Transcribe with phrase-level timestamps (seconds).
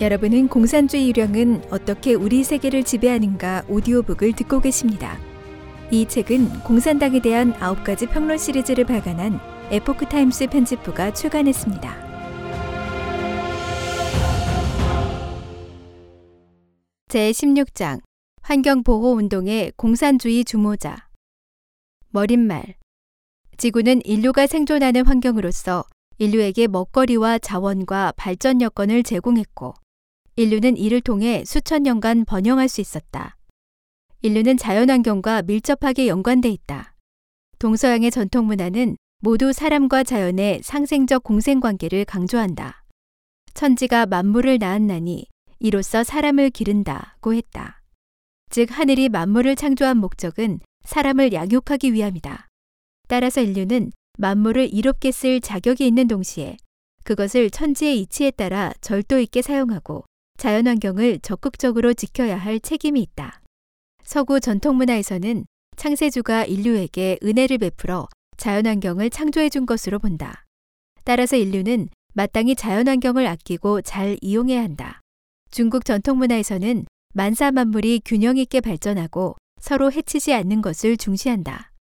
[0.00, 5.16] 여러분은 공산주의 유령은 어떻게 우리 세계를 지배하는가 오디오북을 듣고 계십니다.
[5.92, 9.38] 이 책은 공산당에 대한 9가지 평론 시리즈를 발간한
[9.70, 12.04] 에포크 타임스 편집부가 출간했습니다.
[17.06, 18.00] 제 16장
[18.42, 21.06] 환경보호 운동의 공산주의 주모자
[22.10, 22.74] 머릿말
[23.58, 25.84] 지구는 인류가 생존하는 환경으로서
[26.18, 29.74] 인류에게 먹거리와 자원과 발전 여건을 제공했고
[30.36, 33.36] 인류는 이를 통해 수천 년간 번영할 수 있었다.
[34.22, 36.96] 인류는 자연환경과 밀접하게 연관돼 있다.
[37.60, 42.82] 동서양의 전통 문화는 모두 사람과 자연의 상생적 공생관계를 강조한다.
[43.54, 45.26] 천지가 만물을 낳았나니
[45.60, 47.80] 이로써 사람을 기른다고 했다.
[48.50, 52.48] 즉 하늘이 만물을 창조한 목적은 사람을 양육하기 위함이다.
[53.06, 56.56] 따라서 인류는 만물을 이롭게 쓸 자격이 있는 동시에
[57.04, 60.04] 그것을 천지의 이치에 따라 절도 있게 사용하고
[60.44, 63.40] 자연환경을 적극적으로 지켜야 할 책임이 있다.
[64.02, 65.46] 서구 전통문화에서는
[65.76, 70.44] 창세주가 인류에게 은혜를 베풀어 자연환경을 창조해 준 것으로 본다.
[71.04, 75.00] 따라서 인류는 마땅히 자연환경을 아끼고 잘 이용해야 한다.
[75.50, 81.72] 중국 전통문화에서는 만사 만물이 균형 있게 발전하고 서로 해치지 않는 것을 중시한다.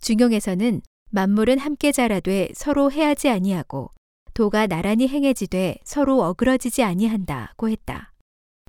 [0.00, 3.90] 중용에서는 만물은 함께 자라되 서로 해하지 아니하고
[4.36, 8.12] 도가 나란히 행해지되 서로 어그러지지 아니한다고 했다.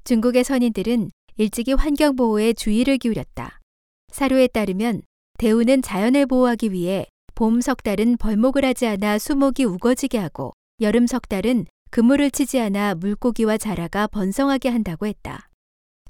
[0.05, 3.59] 중국의 선인들은 일찍이 환경 보호에 주의를 기울였다.
[4.13, 5.01] 사료에 따르면
[5.37, 11.27] 대우는 자연을 보호하기 위해 봄 석 달은 벌목을 하지 않아 수목이 우거지게 하고 여름 석
[11.27, 15.49] 달은 그물을 치지 않아 물고기와 자라가 번성하게 한다고 했다.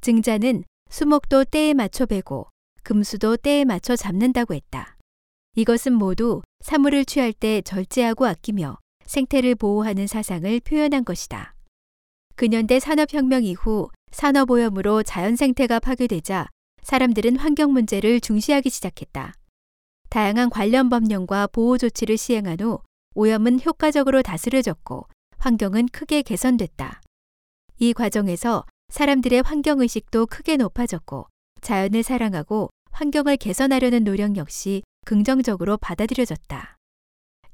[0.02, 2.46] 증자는 수목도 때에 맞춰 베고
[2.84, 4.98] 금수도 때에 맞춰 잡는다고 했다.
[5.56, 8.78] 이것은 모두 사물을 취할 때 절제하고 아끼며
[9.08, 11.56] 생태를 보호하는 사상을 표현한 것이다.
[12.36, 16.48] 근현대 산업혁명 이후 산업오염으로 자연 생태가 파괴되자
[16.84, 19.34] 사람들은 환경 문제를 중시하기 시작했다.
[20.10, 22.80] 다양한 관련 법령과 보호 조치를 시행한 후
[23.16, 27.02] 오염은 효과적으로 다스려졌고 환경은 크게 개선됐다.
[27.80, 31.28] 이 과정에서 사람들의 환경의식도 크게 높아졌고
[31.62, 36.78] 자연을 사랑하고 환경을 개선하려는 노력 역시 긍정적으로 받아들여졌다.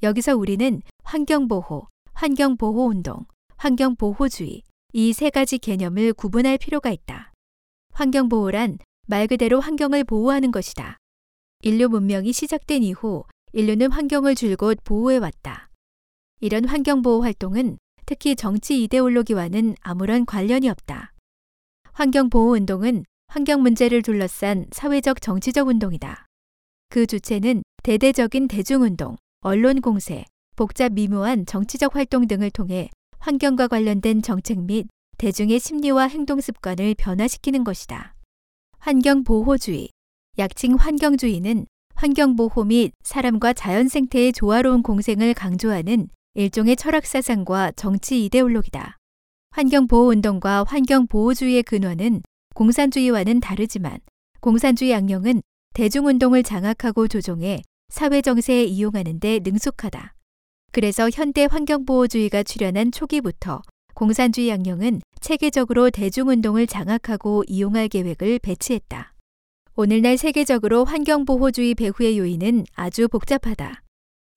[0.03, 3.25] 여기서 우리는 환경보호, 환경보호운동,
[3.57, 7.31] 환경보호주의 이 세 가지 개념을 구분할 필요가 있다.
[7.93, 8.77] 환경보호란
[9.07, 10.97] 말 그대로 환경을 보호하는 것이다.
[11.61, 15.69] 인류 문명이 시작된 이후 인류는 환경을 줄곧 보호해왔다.
[16.41, 21.13] 이런 환경보호 활동은 특히 정치 이데올로기와는 아무런 관련이 없다.
[21.93, 26.25] 환경보호 운동은 환경 문제를 둘러싼 사회적 정치적 운동이다.
[26.89, 30.25] 그 주체는 대대적인 대중운동, 언론 공세,
[30.55, 34.87] 복잡 미묘한 정치적 활동 등을 통해 환경과 관련된 정책 및
[35.17, 38.15] 대중의 심리와 행동 습관을 변화시키는 것이다.
[38.79, 39.89] 환경보호주의,
[40.37, 41.65] 약칭 환경주의는
[41.95, 48.97] 환경보호 및 사람과 자연 생태의 조화로운 공생을 강조하는 일종의 철학사상과 정치 이데올로기다.
[49.51, 52.23] 환경보호운동과 환경보호주의의 근원은
[52.55, 53.99] 공산주의와는 다르지만
[54.41, 55.41] 공산주의 양령은
[55.73, 60.15] 대중운동을 장악하고 조종해 사회 정세에 이용하는 데 능숙하다.
[60.73, 63.61] 그래서 현대 환경보호주의가 출현한 초기부터
[63.93, 69.13] 공산주의 양령은 체계적으로 대중운동을 장악하고 이용할 계획을 배치했다.
[69.75, 73.83] 오늘날 세계적으로 환경보호주의 배후의 요인은 아주 복잡하다.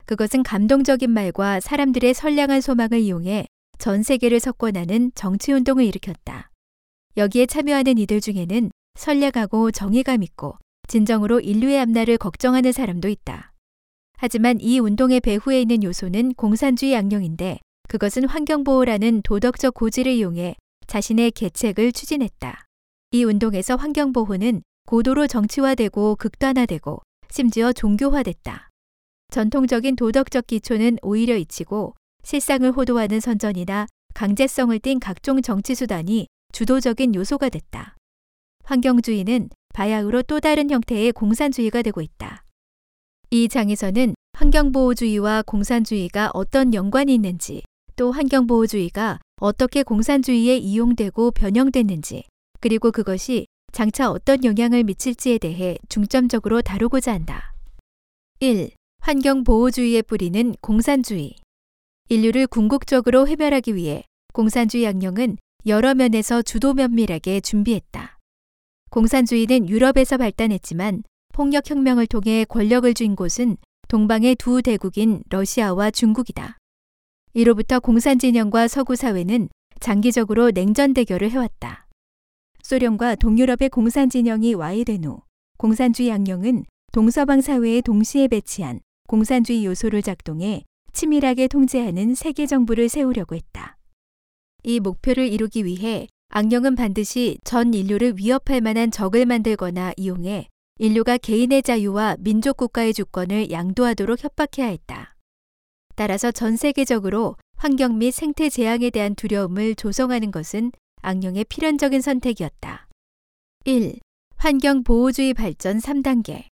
[0.04, 3.46] 그것은 감동적인 말과 사람들의 선량한 소망을 이용해
[3.78, 6.50] 전 세계를 석권하는 정치운동을 일으켰다.
[7.16, 13.54] 여기에 참여하는 이들 중에는 선량하고 정의감 있고 진정으로 인류의 앞날을 걱정하는 사람도 있다.
[14.16, 20.56] 하지만 이 운동의 배후에 있는 요소는 공산주의 양령인데 그것은 환경보호라는 도덕적 고지를 이용해
[20.86, 22.64] 자신의 계책을 추진했다.
[23.12, 27.00] 이 운동에서 환경보호는 고도로 정치화되고 극단화되고
[27.30, 28.70] 심지어 종교화됐다.
[29.30, 37.96] 전통적인 도덕적 기초는 오히려 잊히고 실상을 호도하는 선전이나 강제성을 띤 각종 정치수단이 주도적인 요소가 됐다.
[38.64, 42.45] 환경주의는 바야흐로 또 다른 형태의 공산주의가 되고 있다.
[43.30, 47.62] 이 장에서는 환경보호주의와 공산주의가 어떤 연관이 있는지,
[47.96, 52.24] 또 환경보호주의가 어떻게 공산주의에 이용되고 변형됐는지,
[52.60, 57.52] 그리고 그것이 장차 어떤 영향을 미칠지에 대해 중점적으로 다루고자 한다.
[58.40, 58.70] 1.
[59.00, 61.34] 환경보호주의의 뿌리는 공산주의.
[62.08, 68.18] 인류를 궁극적으로 회멸하기 위해 공산주의 양령은 여러 면에서 주도 면밀하게 준비했다.
[68.90, 71.02] 공산주의는 유럽에서 발단했지만
[71.36, 76.56] 폭력혁명을 통해 권력을 쥔 곳은 동방의 두 대국인 러시아와 중국이다.
[77.34, 81.88] 이로부터 공산진영과 서구 사회는 장기적으로 냉전 대결을 해왔다.
[82.62, 85.20] 소련과 동유럽의 공산 진영이 와해된 후
[85.58, 93.76] 공산주의 양령은 동서방 사회에 동시에 배치한 공산주의 요소를 작동해 치밀하게 통제하는 세계 정부를 세우려고 했다.
[94.62, 101.62] 이 목표를 이루기 위해 악령은 반드시 전 인류를 위협할 만한 적을 만들거나 이용해 인류가 개인의
[101.62, 105.16] 자유와 민족 국가의 주권을 양도하도록 협박해야 했다.
[105.94, 112.88] 따라서 전 세계적으로 환경 및 생태 재앙에 대한 두려움을 조성하는 것은 악령의 필연적인 선택이었다.
[113.64, 113.98] 1.
[114.36, 116.48] 환경 보호주의 발전 3단계.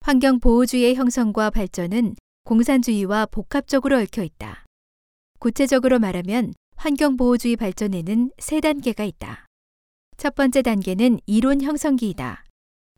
[0.00, 2.14] 환경 보호주의의 형성과 발전은
[2.44, 4.64] 공산주의와 복합적으로 얽혀 있다.
[5.40, 9.46] 구체적으로 말하면 환경 보호주의 발전에는 세 단계가 있다.
[10.16, 12.45] 첫 번째 단계는 이론 형성기이다.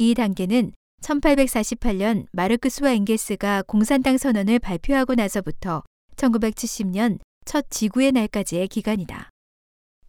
[0.00, 0.72] 이 단계는
[1.02, 5.82] 1848년 마르크스와 엥게스가 공산당 선언을 발표하고 나서부터
[6.14, 9.30] 1970년 첫 지구의 날까지의 기간이다.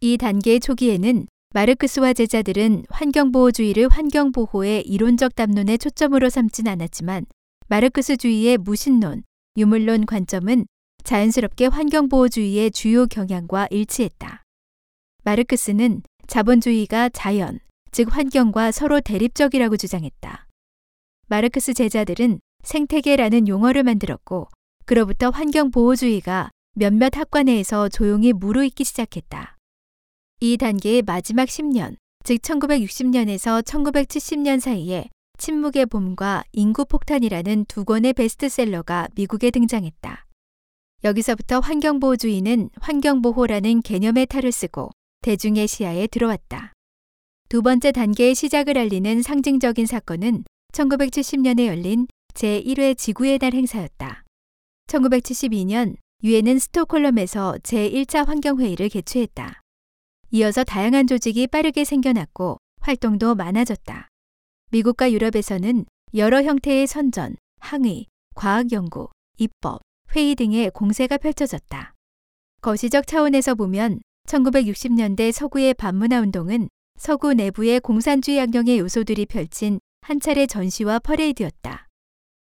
[0.00, 7.26] 이 단계의 초기에는 마르크스와 제자들은 환경보호주의를 환경보호의 이론적 담론의 초점으로 삼진 않았지만
[7.66, 9.24] 마르크스주의의 무신론,
[9.56, 10.66] 유물론 관점은
[11.02, 14.44] 자연스럽게 환경보호주의의 주요 경향과 일치했다.
[15.24, 17.58] 마르크스는 자본주의가 자연,
[17.92, 20.46] 즉 환경과 서로 대립적이라고 주장했다.
[21.28, 24.48] 마르크스 제자들은 생태계라는 용어를 만들었고
[24.84, 29.56] 그로부터 환경보호주의가 몇몇 학과 내에서 조용히 무르익기 시작했다.
[30.40, 35.08] 이 단계의 마지막 10년, 즉 1960년에서 1970년 사이에
[35.38, 40.26] 침묵의 봄과 인구 폭탄이라는 두 권의 베스트셀러가 미국에 등장했다.
[41.02, 44.90] 여기서부터 환경보호주의는 환경보호라는 개념의 탈을 쓰고
[45.22, 46.72] 대중의 시야에 들어왔다.
[47.50, 54.22] 두 번째 단계의 시작을 알리는 상징적인 사건은 1970년에 열린 제1회 지구의 날 행사였다.
[54.86, 59.62] 1972년 유엔은 스톡홀름에서 제1차 환경회의를 개최했다.
[60.30, 64.06] 이어서 다양한 조직이 빠르게 생겨났고 활동도 많아졌다.
[64.70, 68.06] 미국과 유럽에서는 여러 형태의 선전, 항의,
[68.36, 69.08] 과학연구,
[69.38, 69.80] 입법,
[70.14, 71.94] 회의 등의 공세가 펼쳐졌다.
[72.60, 76.68] 거시적 차원에서 보면 1960년대 서구의 반문화 운동은
[77.00, 81.88] 서구 내부의 공산주의 양령의 요소들이 펼친 한 차례 전시와 퍼레이드였다.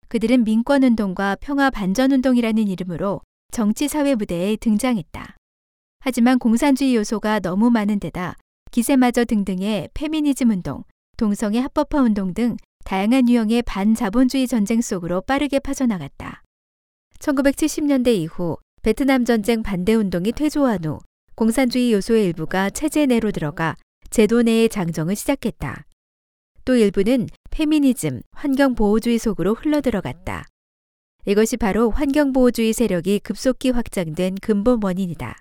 [0.08, 3.20] 그들은 민권운동과 평화반전운동이라는 이름으로
[3.52, 5.36] 정치사회 무대에 등장했다.
[6.00, 8.34] 하지만 공산주의 요소가 너무 많은 데다
[8.72, 10.82] 기세마저 등등의 페미니즘 운동,
[11.16, 16.42] 동성애 합법화 운동 등 다양한 유형의 반자본주의 전쟁 속으로 빠르게 파져나갔다.
[17.20, 20.98] 1970년대 이후 베트남 전쟁 반대 운동이 퇴조한 후
[21.36, 23.76] 공산주의 요소의 일부가 체제 내로 들어가
[24.10, 25.86] 제도 내의 장정을 시작했다.
[26.64, 30.46] 또 일부는 페미니즘, 환경보호주의 속으로 흘러들어갔다.
[31.26, 35.36] 이것이 바로 환경보호주의 세력이 급속히 확장된 근본 원인이다.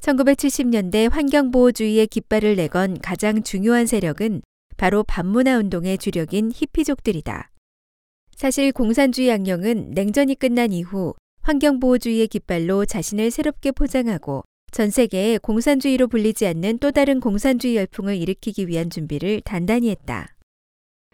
[0.00, 4.42] 1970년대 환경보호주의의 깃발을 내건 가장 중요한 세력은
[4.76, 7.50] 바로 반문화 운동의 주력인 히피족들이다.
[8.36, 16.46] 사실 공산주의 양령은 냉전이 끝난 이후 환경보호주의의 깃발로 자신을 새롭게 포장하고 전 세계에 공산주의로 불리지
[16.46, 20.36] 않는 또 다른 공산주의 열풍을 일으키기 위한 준비를 단단히 했다.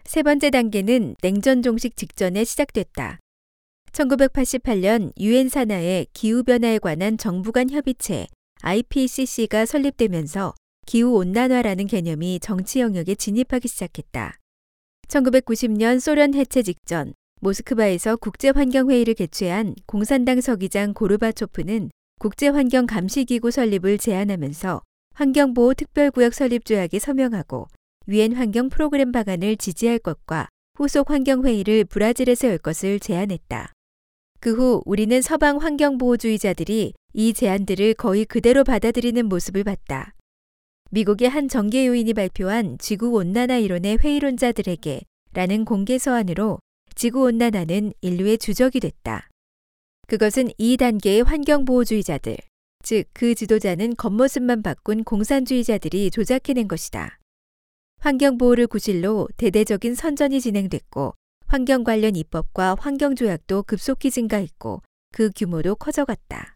[0.03, 3.19] 세 번째 단계는 냉전 종식 직전에 시작됐다.
[3.91, 8.27] 1988년 유엔 산하의 기후변화에 관한 정부 간 협의체
[8.61, 10.53] IPCC가 설립되면서
[10.85, 14.37] 기후온난화라는 개념이 정치 영역에 진입하기 시작했다.
[15.07, 24.81] 1990년 소련 해체 직전 모스크바에서 국제환경회의를 개최한 공산당 서기장 고르바초프는 국제환경감시기구 설립을 제안하면서
[25.13, 27.67] 환경보호 특별구역 설립 조약에 서명하고
[28.07, 33.71] 유엔 환경 프로그램 방안을 지지할 것과 후속 환경회의를 브라질에서 열 것을 제안했다.
[34.39, 40.13] 그 후 우리는 서방 환경보호주의자들이 이 제안들을 거의 그대로 받아들이는 모습을 봤다.
[40.91, 45.01] 미국의 한 정계 요인이 발표한 지구온난화 이론의 회의론자들에게
[45.33, 46.59] 라는 공개 서한으로
[46.95, 49.27] 지구온난화는 인류의 주적이 됐다.
[50.07, 52.37] 그것은 이 단계의 환경보호주의자들,
[52.83, 57.19] 즉 그 지도자는 겉모습만 바꾼 공산주의자들이 조작해낸 것이다.
[57.99, 61.13] 환경보호를 구실로 대대적인 선전이 진행됐고
[61.47, 66.55] 환경 관련 입법과 환경조약도 급속히 증가했고 그 규모도 커져갔다.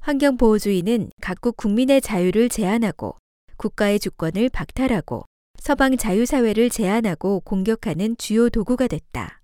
[0.00, 3.16] 환경보호주의는 각국 국민의 자유를 제한하고
[3.56, 5.24] 국가의 주권을 박탈하고
[5.58, 9.40] 서방 자유사회를 제한하고 공격하는 주요 도구가 됐다.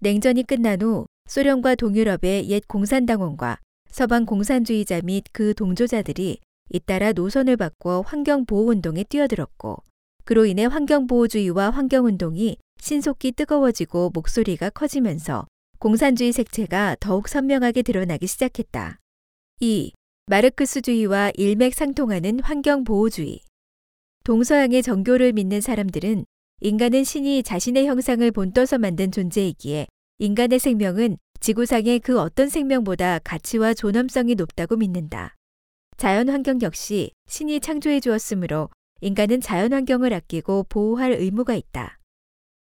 [0.00, 3.58] 냉전이 끝난 후 소련과 동유럽의 옛 공산당원과
[3.90, 6.38] 서방 공산주의자 및 그 동조자들이
[6.70, 9.82] 잇따라 노선을 바꿔 환경보호운동에 뛰어들었고
[10.24, 15.46] 그로 인해 환경보호주의와 환경운동이 신속히 뜨거워지고 목소리가 커지면서
[15.78, 18.98] 공산주의 색채가 더욱 선명하게 드러나기 시작했다.
[19.60, 19.92] 2.
[20.26, 23.40] 마르크스주의와 일맥상통하는 환경보호주의.
[24.24, 26.24] 동서양의 정교를 믿는 사람들은
[26.60, 29.86] 인간은 신이 자신의 형상을 본떠서 만든 존재이기에
[30.18, 35.34] 인간의 생명은 지구상의 그 어떤 생명보다 가치와 존엄성이 높다고 믿는다.
[35.98, 38.70] 자연 환경 역시 신이 창조해 주었으므로
[39.02, 41.98] 인간은 자연 환경을 아끼고 보호할 의무가 있다.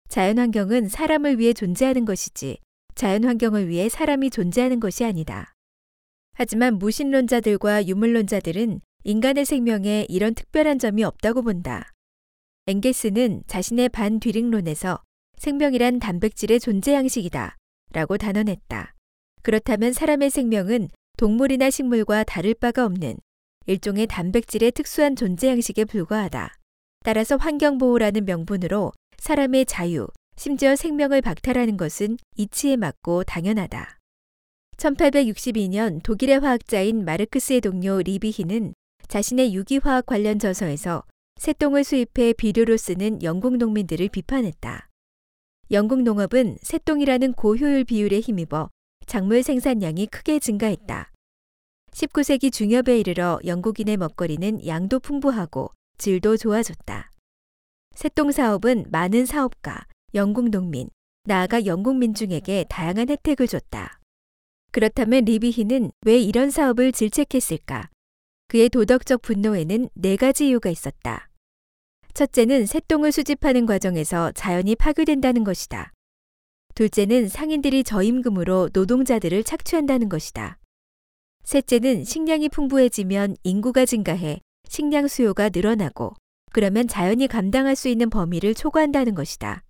[0.08, 2.56] 자연 환경은 사람을 위해 존재하는 것이지
[2.94, 5.52] 자연 환경을 위해 사람이 존재하는 것이 아니다.
[6.32, 11.90] 하지만 무신론자들과 유물론자들은 인간의 생명에 이런 특별한 점이 없다고 본다.
[12.66, 15.02] 엥게스는 자신의 반뒤링론에서
[15.42, 17.56] 생명이란 단백질의 존재 양식이다
[17.92, 18.94] 라고 단언했다.
[19.42, 23.16] 그렇다면 사람의 생명은 동물이나 식물과 다를 바가 없는
[23.66, 26.54] 일종의 단백질의 특수한 존재 양식에 불과하다.
[27.04, 30.06] 따라서 환경보호라는 명분으로 사람의 자유,
[30.36, 33.98] 심지어 생명을 박탈하는 것은 이치에 맞고 당연하다.
[34.76, 38.74] 1862년 독일의 화학자인 마르크스의 동료 리비히는
[39.08, 41.02] 자신의 유기화학 관련 저서에서
[41.40, 44.91] 새똥을 수입해 비료로 쓰는 영국 농민들을 비판했다.
[45.70, 48.68] 영국 농업은 새똥이라는 고효율 비율에 힘입어
[49.06, 51.10] 작물 생산량이 크게 증가했다.
[51.92, 57.10] 19세기 중엽에 이르러 영국인의 먹거리는 양도 풍부하고 질도 좋아졌다.
[57.94, 60.90] 새똥 사업은 많은 사업가, 영국 농민,
[61.24, 63.98] 나아가 영국 민중에게 다양한 혜택을 줬다.
[64.72, 67.88] 그렇다면 리비히는 왜 이런 사업을 질책했을까?
[68.48, 71.28] 그의 도덕적 분노에는 네 가지 이유가 있었다.
[72.14, 75.92] 첫째는 새똥을 수집하는 과정에서 자연이 파괴된다는 것이다.
[76.74, 80.58] 둘째는 상인들이 저임금으로 노동자들을 착취한다는 것이다.
[81.44, 86.14] 셋째는 식량이 풍부해지면 인구가 증가해 식량 수요가 늘어나고
[86.52, 89.64] 그러면 자연이 감당할 수 있는 범위를 초과한다는 것이다.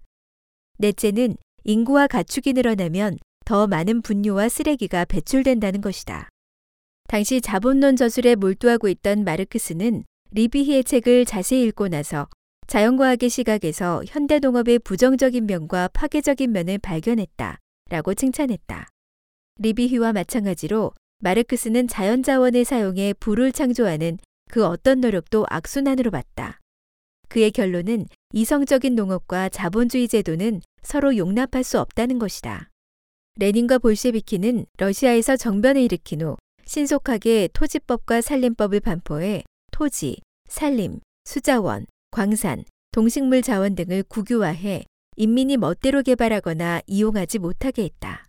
[0.79, 6.29] 넷째는 인구와 가축이 늘어나면 더 많은 분뇨와 쓰레기가 배출된다는 것이다.
[7.09, 10.05] 당시 자본론 저술에 몰두하고 있던 마르크스는
[10.35, 12.27] 리비히의 책을 자세히 읽고 나서
[12.67, 17.59] 자연과학의 시각에서 현대 농업의 부정적인 면과 파괴적인 면을 발견했다.
[17.91, 18.89] 라고 칭찬했다.
[19.59, 24.17] 리비히와 마찬가지로 마르크스는 자연자원을 사용해 부를 창조하는
[24.51, 26.59] 그 어떤 노력도 악순환으로 봤다.
[27.29, 32.71] 그의 결론은 이성적인 농업과 자본주의 제도는 서로 용납할 수 없다는 것이다.
[33.37, 39.43] 레닌과 볼셰비키는 러시아에서 정변을 일으킨 후 신속하게 토지법과 산림법을 반포해
[39.83, 42.63] 토지, 산림, 수자원, 광산,
[42.93, 44.85] 동식물 자원 등을 국유화해
[45.17, 48.29] 인민이 멋대로 개발하거나 이용하지 못하게 했다.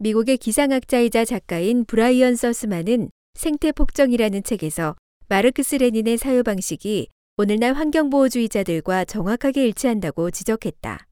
[0.00, 4.96] 미국의 기상학자이자 작가인 브라이언 서스만은 생태 폭정이라는 책에서
[5.28, 11.06] 마르크스 레닌의 사유 방식이 오늘날 환경보호주의자들과 정확하게 일치한다고 지적했다.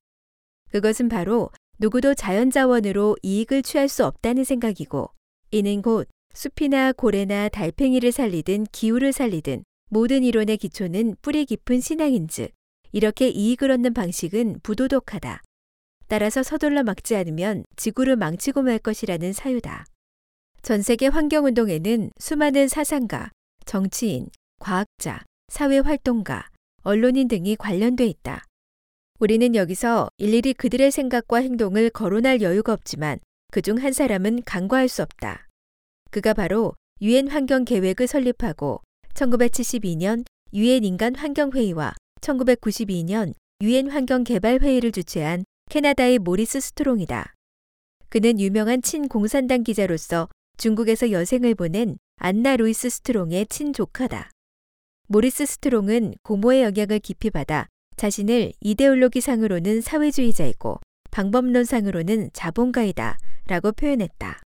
[0.73, 5.09] 그것은 바로 누구도 자연자원으로 이익을 취할 수 없다는 생각이고
[5.53, 12.51] 이는 곧 숲이나 고래나 달팽이를 살리든 기후를 살리든 모든 이론의 기초는 뿌리 깊은 신앙인즉
[12.93, 15.43] 이렇게 이익을 얻는 방식은 부도덕하다.
[16.09, 19.87] 따라서 서둘러 막지 않으면 지구를 망치고 말 것이라는 사유다.
[20.63, 23.31] 전 세계 환경운동에는 수많은 사상가,
[23.65, 26.49] 정치인, 과학자, 사회활동가,
[26.83, 28.45] 언론인 등이 관련돼 있다.
[29.21, 33.19] 우리는 여기서 일일이 그들의 생각과 행동을 거론할 여유가 없지만
[33.53, 35.47] 그중 한 사람은 간과할 수 없다.
[36.15, 38.83] 그가 바로 유엔 환경 계획을 설립하고
[39.15, 47.35] 1972년 유엔 인간 환경 회의와 1992년 유엔 환경 개발 회의를 주최한 캐나다의 모리스 스트롱이다.
[48.11, 54.31] 그는 유명한 친공산당 기자로서 중국에서 여생을 보낸 안나 루이스 스트롱의 친조카다.
[55.09, 57.67] 모리스 스트롱은 고모의 영향을 깊이 받아
[57.97, 60.79] 자신을 이데올로기상으로는 사회주의자이고
[61.11, 63.19] 방법론상으로는 자본가이다
[63.49, 64.44] 라고 표현했다.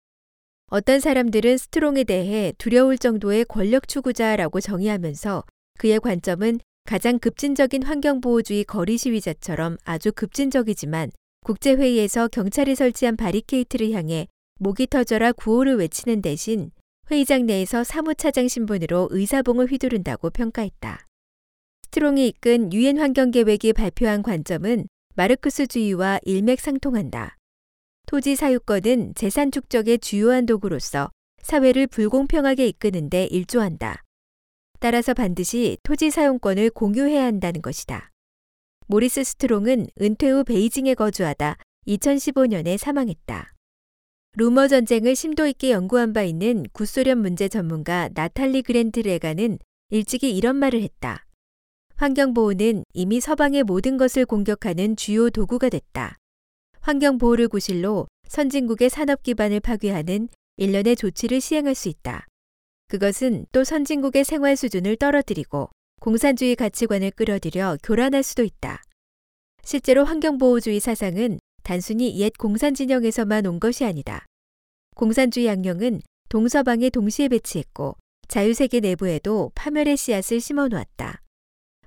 [0.76, 5.44] 어떤 사람들은 스트롱에 대해 두려울 정도의 권력 추구자라고 정의하면서
[5.78, 11.12] 그의 관점은 가장 급진적인 환경보호주의 거리 시위자처럼 아주 급진적이지만
[11.46, 14.26] 국제회의에서 경찰이 설치한 바리케이트를 향해
[14.60, 16.72] 목이 터져라 구호를 외치는 대신
[17.12, 21.06] 회의장 내에서 사무차장 신분으로 의사봉을 휘두른다고 평가했다.
[21.84, 27.38] 스트롱이 이끈 유엔 환경계획이 발표한 관점은 마르크스주의와 일맥상통한다.
[28.08, 31.10] 토지 사유권은 재산 축적의 주요한 도구로서
[31.42, 34.04] 사회를 불공평하게 이끄는 데 일조한다.
[34.80, 38.12] 따라서 반드시 토지 사용권을 공유해야 한다는 것이다.
[38.88, 41.58] 모리스 스트롱은 은퇴 후 베이징에 거주하다
[41.88, 43.54] 2015년에 사망했다.
[44.36, 49.58] 루머 전쟁을 심도 있게 연구한 바 있는 구소련 문제 전문가 나탈리 그랜트 레가는
[49.90, 51.26] 일찍이 이런 말을 했다.
[51.96, 56.18] 환경보호는 이미 서방의 모든 것을 공격하는 주요 도구가 됐다.
[56.84, 62.28] 환경보호를 구실로 선진국의 산업 기반을 파괴하는 일련의 조치를 시행할 수 있다.
[62.90, 65.70] 그것은 또 선진국의 생활 수준을 떨어뜨리고
[66.02, 68.82] 공산주의 가치관을 끌어들여 교란할 수도 있다.
[69.64, 74.26] 실제로 환경보호주의 사상은 단순히 옛 공산 진영에서만 온 것이 아니다.
[74.94, 77.96] 공산주의 양령은 동서방에 동시에 배치했고
[78.28, 81.22] 자유세계 내부에도 파멸의 씨앗을 심어 놓았다.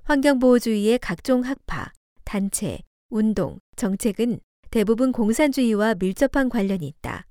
[0.05, 1.93] 환경보호주의의 각종 학파,
[2.25, 2.79] 단체,
[3.11, 7.27] 운동, 정책은 대부분 공산주의와 밀접한 관련이 있다.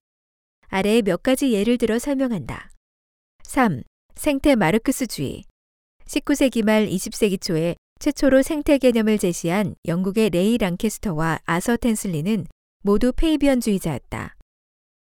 [0.67, 2.71] 아래에 몇 가지 예를 들어 설명한다.
[3.43, 3.81] 3.
[4.15, 5.43] 생태 마르크스주의.
[6.05, 12.45] 19세기 말 20세기 초에 최초로 생태 개념을 제시한 영국의 레이 랑캐스터와 아서 텐슬리는
[12.83, 14.35] 모두 페이비언주의자였다.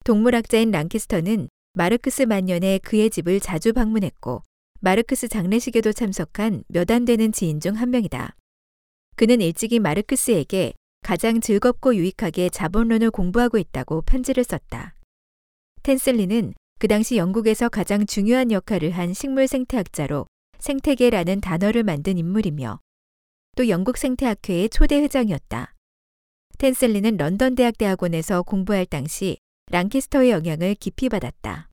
[0.06, 4.42] 동물학자인 랑캐스터는 마르크스 만년에 그의 집을 자주 방문했고
[4.82, 8.36] 마르크스 장례식에도 참석한 몇 안 되는 지인 중 한 명이다.
[9.16, 14.94] 그는 일찍이 마르크스에게 가장 즐겁고 유익하게 자본론을 공부하고 있다고 편지를 썼다.
[15.84, 20.27] 텐슬리는 그 당시 영국에서 가장 중요한 역할을 한 식물 생태학자로
[20.60, 22.79] 생태계라는 단어를 만든 인물이며
[23.56, 25.74] 또 영국 생태학회의 초대 회장이었다.
[26.58, 29.38] 텐슬리는 런던 대학 대학원에서 공부할 당시
[29.72, 31.70] 랑키스터의 영향을 깊이 받았다.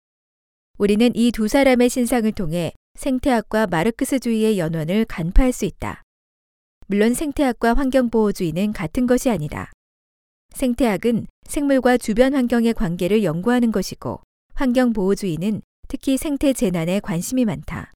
[0.78, 6.02] 우리는 이 두 사람의 신상을 통해 생태학과 마르크스주의의 연원을 간파할 수 있다.
[6.88, 9.72] 물론 생태학과 환경보호주의는 같은 것이 아니다.
[10.50, 14.20] 생태학은 생물과 주변 환경의 관계를 연구하는 것이고
[14.54, 17.90] 환경보호주의는 특히 생태 재난에 관심이 많다.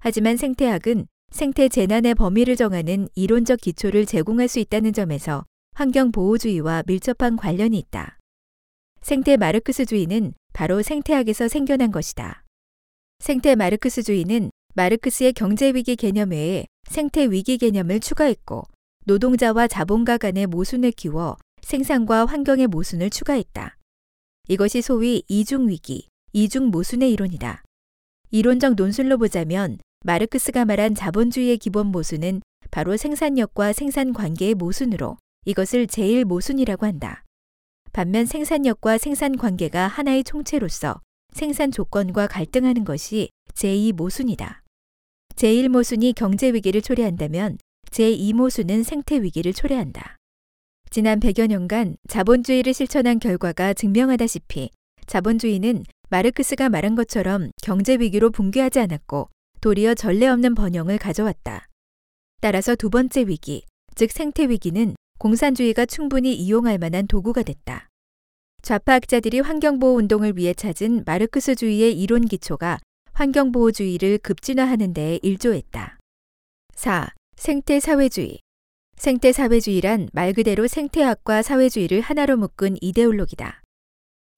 [0.00, 5.44] 하지만 생태학은 생태 재난의 범위를 정하는 이론적 기초를 제공할 수 있다는 점에서
[5.74, 8.18] 환경보호주의와 밀접한 관련이 있다.
[9.00, 12.42] 생태 마르크스주의는 바로 생태학에서 생겨난 것이다.
[13.20, 18.64] 생태 마르크스주의는 마르크스의 경제위기 개념 외에 생태 위기 개념을 추가했고
[19.04, 23.76] 노동자와 자본가 간의 모순을 키워 생산과 환경의 모순을 추가했다.
[24.48, 27.62] 이것이 소위 이중위기, 이중모순의 이론이다.
[28.30, 36.82] 이론적 논술로 보자면 마르크스가 말한 자본주의의 기본 모순은 바로 생산력과 생산 관계의 모순으로 이것을 제1모순이라고
[36.82, 37.24] 한다.
[37.92, 41.00] 반면 생산력과 생산 관계가 하나의 총체로서
[41.32, 44.62] 생산 조건과 갈등하는 것이 제2 모순이다.
[45.38, 47.58] 제1모순이 경제위기를 초래한다면
[47.92, 50.16] 제2모순은 생태위기를 초래한다.
[50.90, 54.70] 지난 100여 년간 자본주의를 실천한 결과가 증명하다시피
[55.06, 59.28] 자본주의는 마르크스가 말한 것처럼 경제위기로 붕괴하지 않았고
[59.60, 61.66] 도리어 전례 없는 번영을 가져왔다.
[62.40, 63.62] 따라서 두 번째 위기,
[63.94, 67.86] 즉 생태위기는 공산주의가 충분히 이용할 만한 도구가 됐다.
[68.62, 72.80] 좌파학자들이 환경보호 운동을 위해 찾은 마르크스주의의 이론 기초가
[73.18, 75.98] 환경보호주의를 급진화하는 데 일조했다.
[76.76, 77.08] 4.
[77.34, 78.38] 생태사회주의.
[78.96, 83.60] 생태사회주의란 말 그대로 생태학과 사회주의를 하나로 묶은 이데올로기다.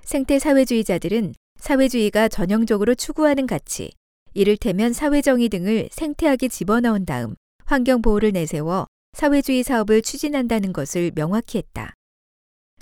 [0.03, 3.91] 생태사회주의자들은 사회주의가 전형적으로 추구하는 가치,
[4.33, 7.35] 이를테면 사회정의 등을 생태학에 집어넣은 다음
[7.67, 11.93] 환경보호를 내세워 사회주의 사업을 추진한다는 것을 명확히 했다.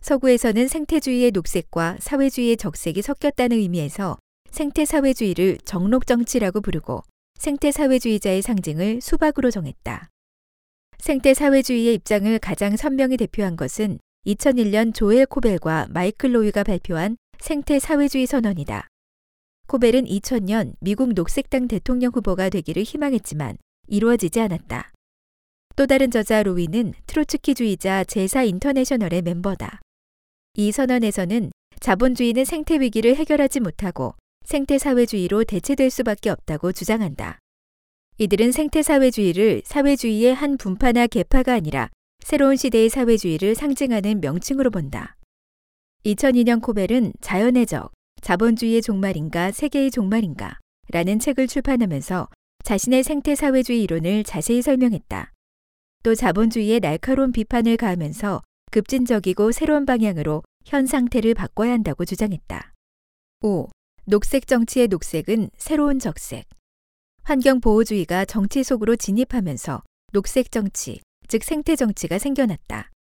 [0.03, 4.17] 서구에서는 생태주의의 녹색과 사회주의의 적색이 섞였다는 의미에서
[4.51, 7.03] 생태사회주의를 정록정치라고 부르고
[7.39, 10.09] 생태사회주의자의 상징을 수박으로 정했다.
[10.99, 18.89] 생태사회주의의 입장을 가장 선명히 대표한 것은 2001년 조엘 코벨과 마이클 로이가 발표한 생태사회주의 선언이다.
[19.69, 23.57] 코벨은 2000년 미국 녹색당 대통령 후보가 되기를 희망했지만
[23.87, 24.93] 이루어지지 않았다.
[25.77, 29.81] 또 다른 저자 로이는 트로츠키주의자 제사 인터내셔널의 멤버다.
[30.55, 34.15] 이 선언에서는 자본주의는 생태 위기를 해결하지 못하고
[34.49, 37.39] 생태사회주의로 대체될 수밖에 없다고 주장한다.
[38.17, 45.17] 이들은 생태사회주의를 사회주의의 한 분파나 계파가 아니라 새로운 시대의 사회주의를 상징하는 명칭으로 본다.
[46.07, 50.59] 2002년 코벨은 자연의 적, 자본주의의 종말인가 세계의 종말인가
[50.93, 52.29] 라는 책을 출판하면서
[52.65, 55.31] 자신의 생태사회주의 이론을 자세히 설명했다.
[56.03, 62.73] 또 자본주의의 날카로운 비판을 가하면서 급진적이고 새로운 방향으로 현 상태를 바꿔야 한다고 주장했다.
[63.43, 63.69] 5.
[64.11, 66.47] 녹색 정치의 녹색은 새로운 적색.
[67.25, 69.83] 환경보호주의가 정치 속으로 진입하면서
[70.15, 72.91] 녹색 정치, 즉 생태 정치가 생겨났다.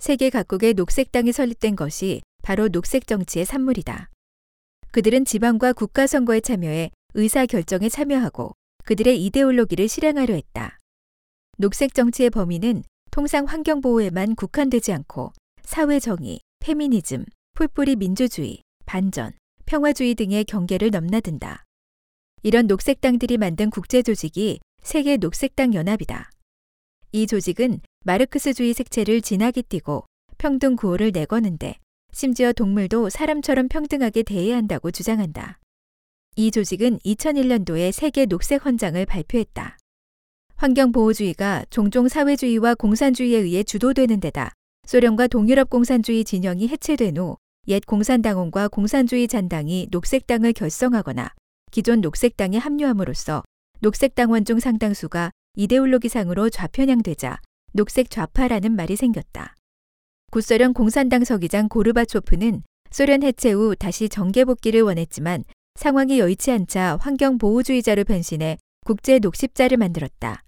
[0.00, 4.08] 세계 각국의 녹색당이 설립된 것이 바로 녹색 정치의 산물이다.
[4.90, 8.52] 그들은 지방과 국가 선거에 참여해 의사 결정에 참여하고
[8.86, 10.78] 그들의 이데올로기를 실행하려 했다.
[11.58, 19.34] 녹색 정치의 범위는 통상 환경 보호에만 국한되지 않고 사회 정의, 페미니즘, 풀뿌리 민주주의, 반전,
[19.68, 21.66] 평화주의 등의 경계를 넘나든다.
[22.42, 26.30] 이런 녹색당들이 만든 국제 조직이 세계 녹색당 연합이다.
[27.12, 30.06] 이 조직은 마르크스주의 색채를 진하게 띠고
[30.38, 31.74] 평등 구호를 내거는데
[32.12, 35.58] 심지어 동물도 사람처럼 평등하게 대해야 한다고 주장한다.
[36.36, 39.76] 이 조직은 2001년도에 세계 녹색 헌장을 발표했다.
[40.56, 44.52] 환경보호주의가 종종 사회주의와 공산주의에 의해 주도되는 데다
[44.86, 47.36] 소련과 동유럽 공산주의 진영이 해체된 후
[47.68, 51.34] 옛 공산당원과 공산주의 잔당이 녹색당을 결성하거나
[51.70, 53.42] 기존 녹색당에 합류함으로써
[53.80, 57.38] 녹색당원 중 상당수가 이데올로기상으로 좌편향되자
[57.74, 59.54] 녹색 좌파라는 말이 생겼다.
[60.30, 67.36] 구소련 공산당 서기장 고르바초프는 소련 해체 후 다시 정계 복귀를 원했지만 상황이 여의치 않자 환경
[67.36, 70.42] 보호주의자로 변신해 국제 녹십자를 만들었다.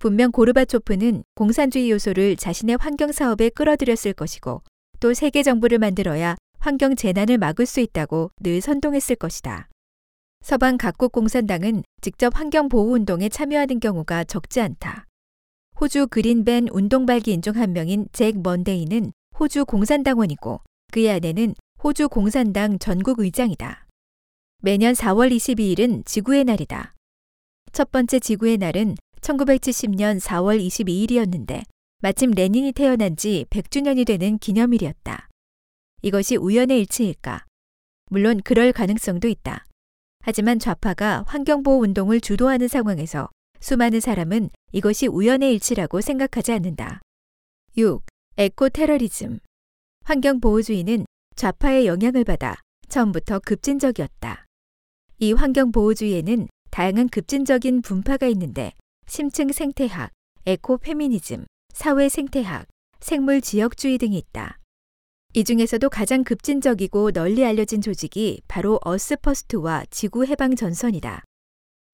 [0.00, 4.62] 분명 고르바초프는 공산주의 요소를 자신의 환경 사업에 끌어들였을 것이고
[5.02, 9.68] 또 세계 정부를 만들어야 환경 재난을 막을 수 있다고 늘 선동했을 것이다.
[10.42, 15.06] 서방 각국 공산당은 직접 환경 보호 운동에 참여하는 경우가 적지 않다.
[15.80, 19.10] 호주 그린밴 운동 발기인 중 한 명인 잭 먼데이는
[19.40, 20.60] 호주 공산당원이고
[20.92, 23.88] 그의 아내는 호주 공산당 전국 의장이다.
[24.58, 26.94] 매년 4월 22일은 지구의 날이다.
[27.72, 31.64] 첫 번째 지구의 날은 1970년 4월 22일이었는데
[32.04, 35.28] 마침 레닌이 태어난 지 100주년이 되는 기념일이었다.
[36.02, 37.44] 이것이 우연의 일치일까?
[38.10, 39.64] 물론 그럴 가능성도 있다.
[40.18, 47.02] 하지만 좌파가 환경보호 운동을 주도하는 상황에서 수많은 사람은 이것이 우연의 일치라고 생각하지 않는다.
[47.76, 48.02] 6.
[48.36, 49.38] 에코 테러리즘.
[50.04, 52.56] 환경보호주의는 좌파의 영향을 받아
[52.88, 54.44] 처음부터 급진적이었다.
[55.20, 58.72] 이 환경보호주의에는 다양한 급진적인 분파가 있는데
[59.06, 60.10] 심층 생태학,
[60.46, 62.66] 에코 페미니즘, 사회 생태학,
[63.00, 64.58] 생물 지역주의 등이 있다.
[65.34, 71.24] 이 중에서도 가장 급진적이고 널리 알려진 조직이 바로 어스퍼스트와 지구 해방 전선이다.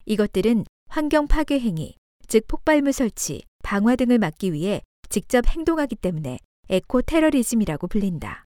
[0.06, 1.94] 이것들은 환경 파괴 행위,
[2.26, 6.38] 즉 폭발물 설치, 방화 등을 막기 위해 직접 행동하기 때문에
[6.68, 8.44] 에코 테러리즘이라고 불린다.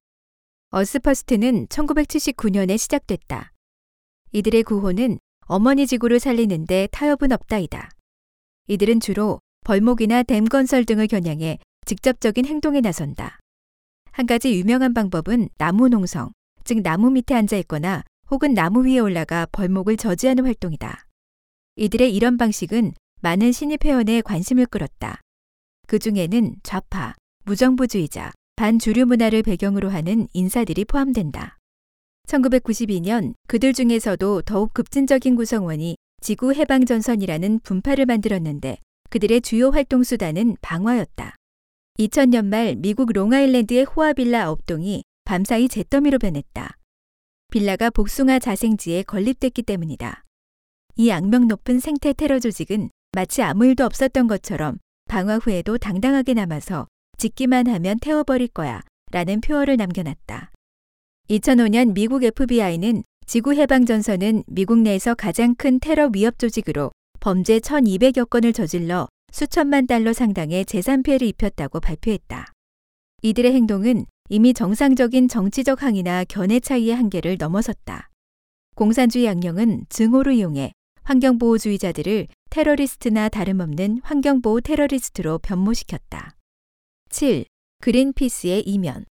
[0.71, 3.53] 어스퍼스트는 1979년에 시작됐다.
[4.33, 7.91] 이들의 구호는 어머니 지구를 살리는데 타협은 없다이다.
[8.69, 13.39] 이들은 주로 벌목이나 댐 건설 등을 겨냥해 직접적인 행동에 나선다.
[14.11, 16.33] 한 가지 유명한 방법은 나무 농성,
[16.65, 21.07] 즉 나무 밑에 앉아 있거나 혹은 나무 위에 올라가 벌목을 저지하는 활동이다.
[21.77, 25.21] 이들의 이런 방식은 많은 신입 회원의 관심을 끌었다.
[25.87, 31.59] 그 중에는 좌파, 무정부주의자, 반주류 문화를 배경으로 하는 인사들이 포함된다.
[32.27, 38.79] 1992년 그들 중에서도 더욱 급진적인 구성원이 지구 해방전선이라는 분파를 만들었는데
[39.13, 41.37] 그들의 주요 활동 수단은 방화였다.
[41.99, 46.79] 2000년 말 미국 롱아일랜드의 호아빌라 업동이 밤사이 잿더미로 변했다.
[47.51, 50.25] 빌라가 복숭아 자생지에 건립됐기 때문이다.
[50.97, 54.79] 이 악명 높은 생태 테러 조직은 마치 아무 일도 없었던 것처럼
[55.11, 56.87] 방화 후에도 당당하게 남아서
[57.19, 60.51] 짓기만 하면 태워버릴 거야 라는 표어를 남겨놨다.
[61.29, 69.07] 2005년 미국 FBI는 지구해방전선은 미국 내에서 가장 큰 테러 위협 조직으로 범죄 1200여 건을 저질러
[69.31, 72.47] 수천만 달러 상당의 재산 피해를 입혔다고 발표했다.
[73.23, 78.09] 이들의 행동은 이미 정상적인 정치적 항의나 견해 차이의 한계를 넘어섰다.
[78.75, 80.73] 공산주의 양령은 증오를 이용해
[81.05, 86.35] 환경보호주의자들을 테러리스트나 다름없는 환경보호 테러리스트로 변모시켰다.
[87.11, 87.45] 7.
[87.83, 89.05] 그린피스의 이면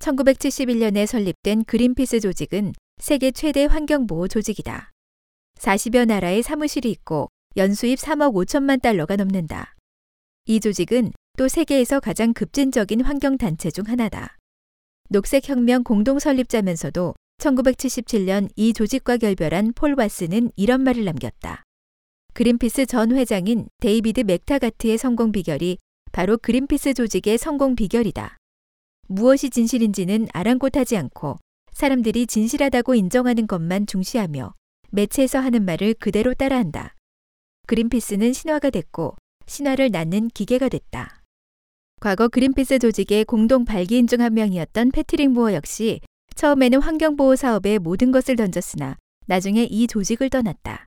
[0.00, 4.90] 1971년에 설립된 그린피스 조직은 세계 최대 환경보호 조직이다.
[5.58, 9.74] 40여 나라의 사무실이 있고 연수입 3억 5천만 달러가 넘는다.
[10.46, 14.36] 이 조직은 또 세계에서 가장 급진적인 환경단체 중 하나다.
[15.10, 21.62] 녹색혁명 공동 설립자면서도 1977년 이 조직과 결별한 폴 왓슨은 이런 말을 남겼다.
[22.32, 25.76] 그린피스 전 회장인 데이비드 맥타가트의 성공 비결이
[26.12, 28.38] 바로 그린피스 조직의 성공 비결이다.
[29.08, 31.38] 무엇이 진실인지는 아랑곳하지 않고
[31.72, 34.54] 사람들이 진실하다고 인정하는 것만 중시하며
[34.90, 36.94] 매체에서 하는 말을 그대로 따라한다.
[37.66, 41.22] 그린피스는 신화가 됐고 신화를 낳는 기계가 됐다.
[42.00, 46.00] 과거 그린피스 조직의 공동 발기인 중 한 명이었던 패트릭 무어 역시
[46.34, 48.96] 처음에는 환경보호 사업에 모든 것을 던졌으나
[49.26, 50.86] 나중에 이 조직을 떠났다.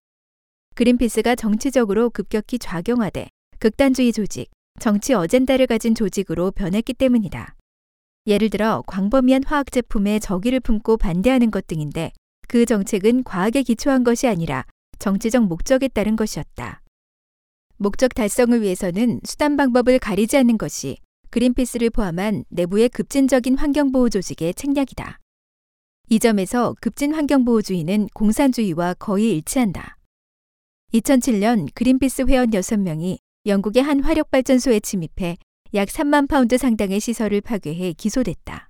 [0.75, 7.55] 그린피스가 정치적으로 급격히 좌경화돼 극단주의 조직, 정치 어젠다를 가진 조직으로 변했기 때문이다.
[8.27, 12.11] 예를 들어 광범위한 화학 제품에 적의를 품고 반대하는 것 등인데
[12.49, 14.65] 그 정책은 과학에 기초한 것이 아니라
[14.99, 16.81] 정치적 목적에 따른 것이었다.
[17.77, 20.97] 목적 달성을 위해서는 수단 방법을 가리지 않는 것이
[21.29, 25.19] 그린피스를 포함한 내부의 급진적인 환경보호 조직의 책략이다.
[26.09, 29.97] 이 점에서 급진 환경보호주의는 공산주의와 거의 일치한다.
[30.93, 35.37] 2007년 그린피스 회원 6명이 영국의 한 화력발전소에 침입해
[35.73, 38.69] 약 3만 파운드 상당의 시설을 파괴해 기소됐다.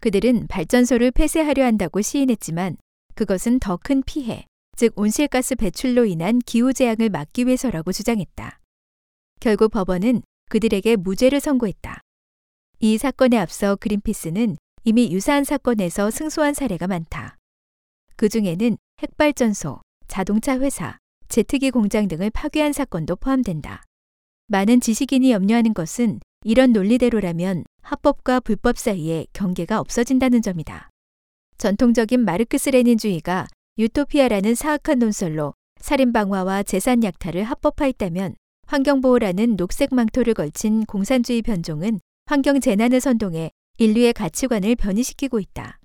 [0.00, 2.76] 그들은 발전소를 폐쇄하려 한다고 시인했지만
[3.14, 4.44] 그것은 더 큰 피해,
[4.76, 8.58] 즉 온실가스 배출로 인한 기후 재앙을 막기 위해서라고 주장했다.
[9.40, 12.00] 결국 법원은 그들에게 무죄를 선고했다.
[12.80, 17.36] 이 사건에 앞서 그린피스는 이미 유사한 사건에서 승소한 사례가 많다.
[18.16, 23.84] 그 중에는 핵발전소, 자동차 회사, 제트기 공장 등을 파괴한 사건도 포함된다.
[24.48, 30.90] 많은 지식인이 염려하는 것은 이런 논리대로라면 합법과 불법 사이에 경계가 없어진다는 점이다.
[31.58, 33.46] 전통적인 마르크스 레닌주의가
[33.78, 38.34] 유토피아라는 사악한 논설로 살인방화와 재산 약탈을 합법화했다면
[38.66, 45.78] 환경보호라는 녹색 망토를 걸친 공산주의 변종은 환경 재난을 선동해 인류의 가치관을 변이시키고 있다.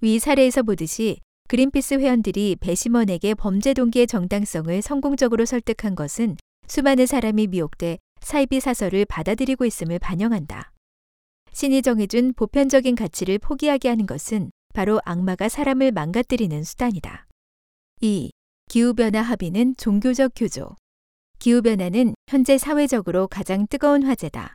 [0.00, 1.18] 위 사례에서 보듯이
[1.48, 6.36] 그린피스 회원들이 배심원에게 범죄 동기의 정당성을 성공적으로 설득한 것은
[6.68, 10.70] 수많은 사람이 미혹돼 사이비 사설을 받아들이고 있음을 반영한다.
[11.52, 17.26] 신이 정해준 보편적인 가치를 포기하게 하는 것은 바로 악마가 사람을 망가뜨리는 수단이다.
[18.00, 18.30] 2.
[18.68, 20.76] 기후변화 합의는 종교적 교조.
[21.38, 24.54] 기후변화는 현재 사회적으로 가장 뜨거운 화제다.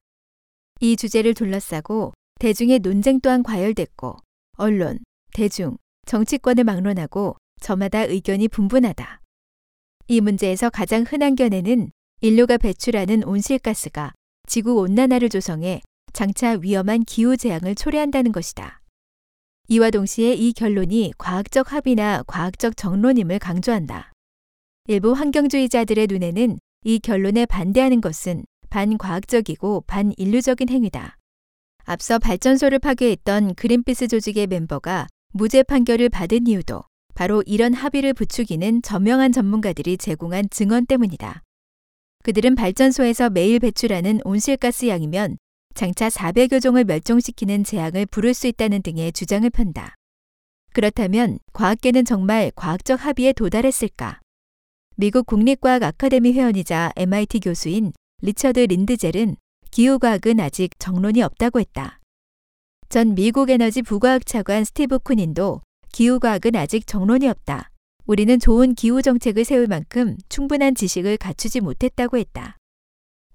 [0.80, 4.18] 이 주제를 둘러싸고 대중의 논쟁 또한 과열됐고,
[4.58, 5.00] 언론,
[5.34, 9.22] 대중, 정치권을 막론하고 저마다 의견이 분분하다.
[10.08, 14.14] 이 문제에서 가장 흔한 견해는 인류가 배출하는 온실가스가
[14.48, 15.82] 지구 온난화를 조성해
[16.14, 18.80] 장차 위험한 기후 재앙을 초래한다는 것이다.
[19.68, 24.12] 이와 동시에 이 결론이 과학적 합의나 과학적 정론임을 강조한다.
[24.88, 31.18] 일부 환경주의자들의 눈에는 이 결론에 반대하는 것은 반과학적이고 반인류적인 행위다.
[31.84, 36.84] 앞서 발전소를 파괴했던 그린피스 조직의 멤버가 무죄 판결을 받은 이유도
[37.16, 41.42] 바로 이런 합의를 부추기는 저명한 전문가들이 제공한 증언 때문이다.
[42.24, 45.38] 그들은 발전소에서 매일 배출하는 온실가스 양이면
[45.76, 49.96] 장차 400여 종을 멸종시키는 재앙을 부를 수 있다는 등의 주장을 편다.
[50.74, 54.22] 그렇다면 과학계는 정말 과학적 합의에 도달했을까?
[54.96, 59.36] 미국 국립과학 아카데미 회원이자 MIT 교수인 리처드 린드젤은
[59.72, 62.00] 기후과학은 아직 정론이 없다고 했다.
[62.88, 65.62] 전 미국 에너지 부과학 차관 스티브 쿠닌도
[65.92, 67.72] 기후과학은 아직 정론이 없다.
[68.06, 72.58] 우리는 좋은 기후 정책을 세울 만큼 충분한 지식을 갖추지 못했다고 했다.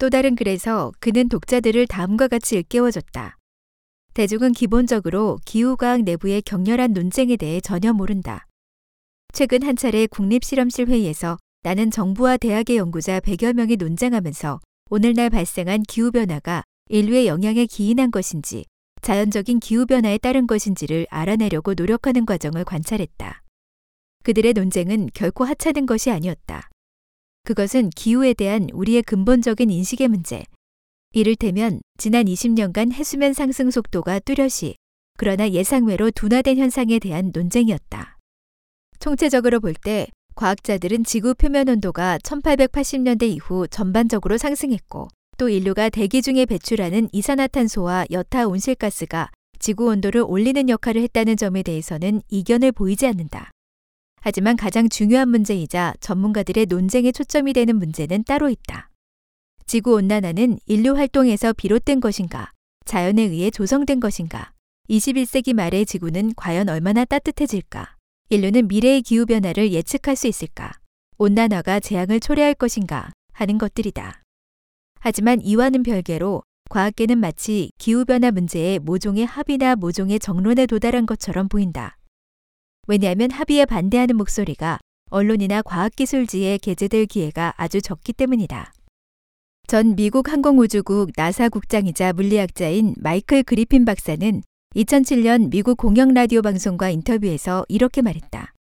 [0.00, 3.36] 또 다른 글에서 그는 독자들을 다음과 같이 일깨워줬다.
[4.14, 8.46] 대중은 기본적으로 기후과학 내부의 격렬한 논쟁에 대해 전혀 모른다.
[9.34, 16.62] 최근 한 차례 국립실험실 회의에서 나는 정부와 대학의 연구자 100여 명이 논쟁하면서 오늘날 발생한 기후변화가
[16.88, 18.64] 인류의 영향에 기인한 것인지
[19.02, 23.42] 자연적인 기후변화에 따른 것인지를 알아내려고 노력하는 과정을 관찰했다.
[24.24, 26.70] 그들의 논쟁은 결코 하찮은 것이 아니었다.
[27.44, 30.44] 그것은 기후에 대한 우리의 근본적인 인식의 문제.
[31.12, 34.76] 이를테면 지난 20년간 해수면 상승 속도가 뚜렷이
[35.18, 38.16] 그러나 예상외로 둔화된 현상에 대한 논쟁이었다.
[39.00, 46.46] 총체적으로 볼 때 과학자들은 지구 표면 온도가 1880년대 이후 전반적으로 상승했고 또 인류가 대기 중에
[46.46, 53.50] 배출하는 이산화탄소와 여타 온실가스가 지구 온도를 올리는 역할을 했다는 점에 대해서는 이견을 보이지 않는다.
[54.20, 58.90] 하지만 가장 중요한 문제이자 전문가들의 논쟁에 초점이 되는 문제는 따로 있다.
[59.66, 62.52] 지구 온난화는 인류 활동에서 비롯된 것인가?
[62.85, 64.52] 자연에 의해 조성된 것인가?
[64.90, 67.96] 21세기 말의 지구는 과연 얼마나 따뜻해질까?
[68.28, 70.72] 인류는 미래의 기후변화를 예측할 수 있을까?
[71.18, 73.11] 온난화가 재앙을 초래할 것인가?
[73.33, 74.22] 하는 것들이다.
[74.98, 81.96] 하지만 이와는 별개로 과학계는 마치 기후변화 문제에 모종의 합의나 모종의 정론에 도달한 것처럼 보인다.
[82.86, 84.78] 왜냐하면 합의에 반대하는 목소리가
[85.10, 88.72] 언론이나 과학기술지에 게재될 기회가 아주 적기 때문이다.
[89.66, 94.42] 전 미국 항공우주국 나사 국장이자 물리학자인 마이클 그리핀 박사는
[94.74, 98.52] 2007년 미국 공영 라디오 방송과 인터뷰에서 이렇게 말했다.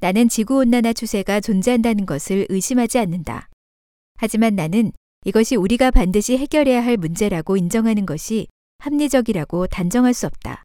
[0.00, 3.48] 나는 지구온난화 추세가 존재한다는 것을 의심하지 않는다.
[4.16, 4.92] 하지만 나는
[5.24, 10.64] 이것이 우리가 반드시 해결해야 할 문제라고 인정하는 것이 합리적이라고 단정할 수 없다.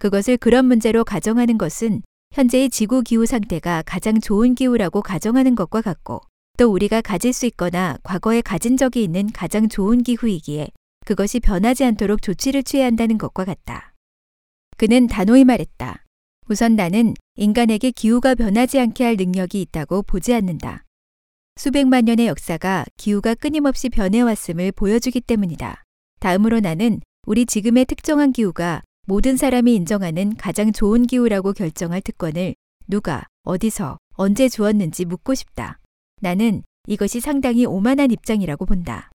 [0.00, 2.02] 그것을 그런 문제로 가정하는 것은
[2.32, 6.20] 현재의 지구 기후 상태가 가장 좋은 기후라고 가정하는 것과 같고
[6.56, 10.68] 또 우리가 가질 수 있거나 과거에 가진 적이 있는 가장 좋은 기후이기에
[11.04, 13.94] 그것이 변하지 않도록 조치를 취해야 한다는 것과 같다.
[14.76, 16.04] 그는 단호히 말했다.
[16.48, 20.84] 우선 나는 인간에게 기후가 변하지 않게 할 능력이 있다고 보지 않는다.
[21.56, 25.82] 수백만 년의 역사가 기후가 끊임없이 변해왔음을 보여주기 때문이다.
[26.20, 32.54] 다음으로 나는 우리 지금의 특정한 기후가 모든 사람이 인정하는 가장 좋은 기후라고 결정할 특권을
[32.88, 35.78] 누가, 어디서, 언제 주었는지 묻고 싶다.
[36.20, 39.10] 나는 이것이 상당히 오만한 입장이라고 본다.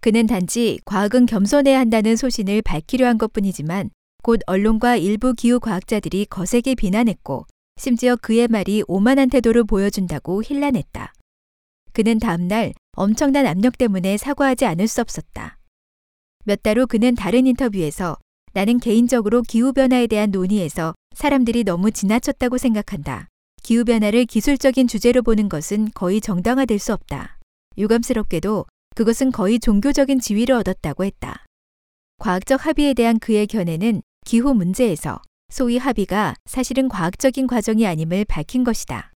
[0.00, 3.90] 그는 단지 과학은 겸손해야 한다는 소신을 밝히려 한 것 뿐이지만
[4.22, 7.44] 곧 언론과 일부 기후 과학자들이 거세게 비난했고
[7.76, 11.12] 심지어 그의 말이 오만한 태도를 보여준다고 힐난했다.
[11.92, 15.58] 그는 다음날 엄청난 압력 때문에 사과하지 않을 수 없었다.
[16.46, 18.16] 몇 달 후 그는 다른 인터뷰에서
[18.54, 23.28] 나는 개인적으로 기후변화에 대한 논의에서 사람들이 너무 지나쳤다고 생각한다.
[23.62, 27.38] 기후변화를 기술적인 주제로 보는 것은 거의 정당화될 수 없다.
[27.78, 31.46] 유감스럽게도 그것은 거의 종교적인 지위를 얻었다고 했다.
[32.18, 39.12] 과학적 합의에 대한 그의 견해는 기후 문제에서 소위 합의가 사실은 과학적인 과정이 아님을 밝힌 것이다.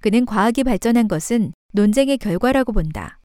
[0.00, 3.18] 그는 과학이 발전한 것은 논쟁의 결과라고 본다.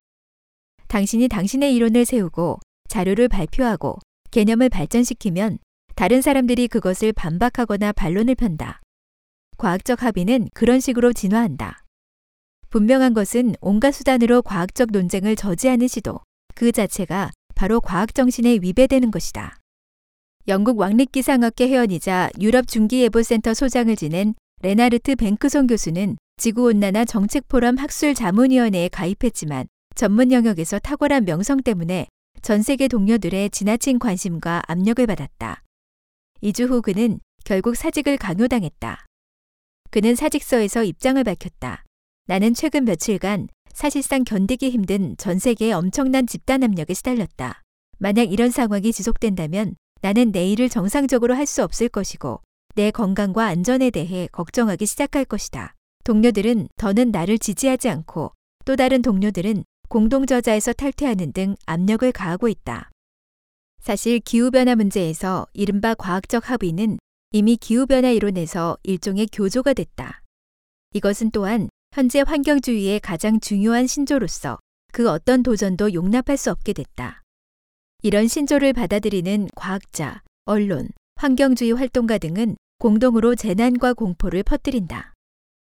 [0.87, 3.99] 당신이 당신의 이론을 세우고 자료를 발표하고
[4.31, 5.59] 개념을 발전시키면
[5.95, 8.81] 다른 사람들이 그것을 반박하거나 반론을 편다.
[9.57, 11.83] 과학적 합의는 그런 식으로 진화한다.
[12.69, 16.19] 분명한 것은 온갖 수단으로 과학적 논쟁을 저지하는 시도,
[16.53, 19.57] 그 자체가 바로 과학 정신에 위배되는 것이다.
[20.47, 29.67] 영국 왕립기상학회 회원이자 유럽 중기예보센터 소장을 지낸 레나르트 뱅크송 교수는 지구온난화 정책포럼 학술 자문위원회에 가입했지만
[29.95, 32.07] 전문 영역에서 탁월한 명성 때문에
[32.41, 35.63] 전 세계 동료들의 지나친 관심과 압력을 받았다.
[36.43, 39.05] 2주 후 그는 결국 사직을 강요당했다.
[39.89, 41.83] 그는 사직서에서 입장을 밝혔다.
[42.27, 47.61] 나는 최근 며칠간 사실상 견디기 힘든 전 세계의 엄청난 집단 압력에 시달렸다.
[47.99, 52.41] 만약 이런 상황이 지속된다면 나는 내 일을 정상적으로 할 수 없을 것이고
[52.75, 55.73] 내 건강과 안전에 대해 걱정하기 시작할 것이다.
[56.03, 58.31] 동료들은 더는 나를 지지하지 않고
[58.65, 62.89] 또 다른 동료들은 공동저자에서 탈퇴하는 등 압력을 가하고 있다.
[63.79, 66.99] 사실 기후변화 문제에서 이른바 과학적 합의는
[67.31, 70.23] 이미 기후변화 이론에서 일종의 교조가 됐다.
[70.93, 74.59] 이것은 또한 현재 환경주의의 가장 중요한 신조로서
[74.91, 77.23] 그 어떤 도전도 용납할 수 없게 됐다.
[78.03, 85.13] 이런 신조를 받아들이는 과학자, 언론, 환경주의 활동가 등은 공동으로 재난과 공포를 퍼뜨린다.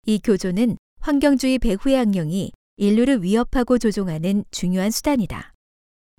[0.06, 5.54] 이 교조는 환경주의 배후의 악령이 인류를 위협하고 조종하는 중요한 수단이다.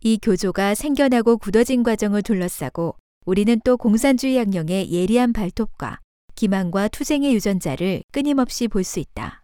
[0.03, 6.01] 이 교조가 생겨나고 굳어진 과정을 둘러싸고 우리는 또 공산주의 악령의 예리한 발톱과
[6.35, 9.43] 기만과 투쟁의 유전자를 끊임없이 볼 수 있다.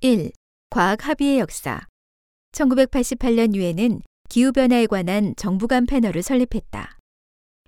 [0.00, 0.32] 1.
[0.70, 1.86] 과학 합의의 역사
[2.52, 6.98] 1988년 유엔은 기후변화에 관한 정부 간 패널을 설립했다.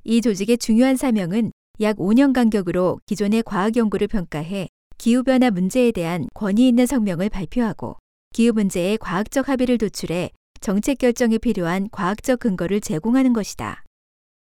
[0.05, 6.69] 이 조직의 중요한 사명은 약 5년 간격으로 기존의 과학 연구를 평가해 기후변화 문제에 대한 권위
[6.69, 7.97] 있는 성명을 발표하고
[8.33, 13.85] 기후 문제의 과학적 합의를 도출해 정책 결정에 필요한 과학적 근거를 제공하는 것이다.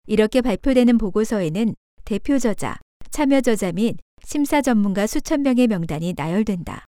[0.08, 2.78] 이렇게 발표되는 보고서에는 대표 저자,
[3.12, 6.86] 참여 저자 및 심사 전문가 수천 명의 명단이 나열된다.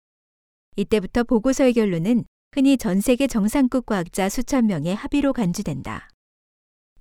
[0.77, 6.09] 이때부터 보고서의 결론은 흔히 전 세계 정상급 과학자 수천 명의 합의로 간주된다.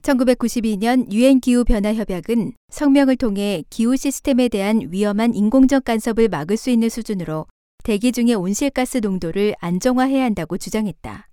[0.01, 6.69] 1992년 유엔 기후 변화 협약은 성명을 통해 기후 시스템에 대한 위험한 인공적 간섭을 막을 수
[6.69, 7.45] 있는 수준으로
[7.83, 11.27] 대기 중의 온실가스 농도를 안정화해야 한다고 주장했다.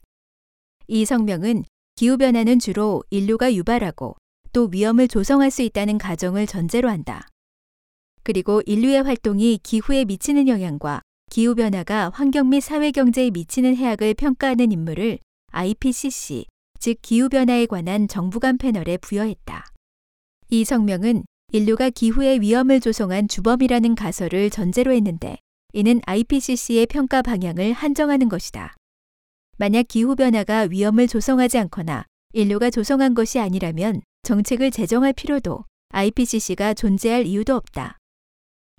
[0.87, 1.65] 이 성명은
[1.97, 4.17] 기후 변화는 주로 인류가 유발하고
[4.53, 7.27] 또 위험을 조성할 수 있다는 가정을 전제로 한다.
[8.23, 15.19] 그리고 인류의 활동이 기후에 미치는 영향과 기후변화가 환경 및 사회경제에 미치는 해악을 평가하는 임무를
[15.51, 16.47] IPCC,
[16.79, 19.67] 즉 기후변화에 관한 정부 간 패널에 부여했다.
[20.51, 25.39] 이 성명은 인류가 기후의 위험을 조성한 주범이라는 가설을 전제로 했는데
[25.77, 28.77] 이는 IPCC의 평가 방향을 한정하는 것이다.
[29.57, 37.57] 만약 기후변화가 위험을 조성하지 않거나 인류가 조성한 것이 아니라면 정책을 제정할 필요도 IPCC가 존재할 이유도
[37.57, 37.99] 없다.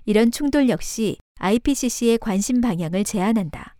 [0.06, 3.76] 이런 충돌 역시 IPCC의 관심 방향을 제한한다.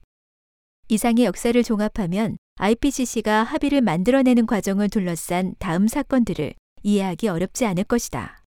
[0.89, 6.53] 이상의 역사를 종합하면 IPCC가 합의를 만들어내는 과정을 둘러싼 다음 사건들을
[6.83, 8.45] 이해하기 어렵지 않을 것이다.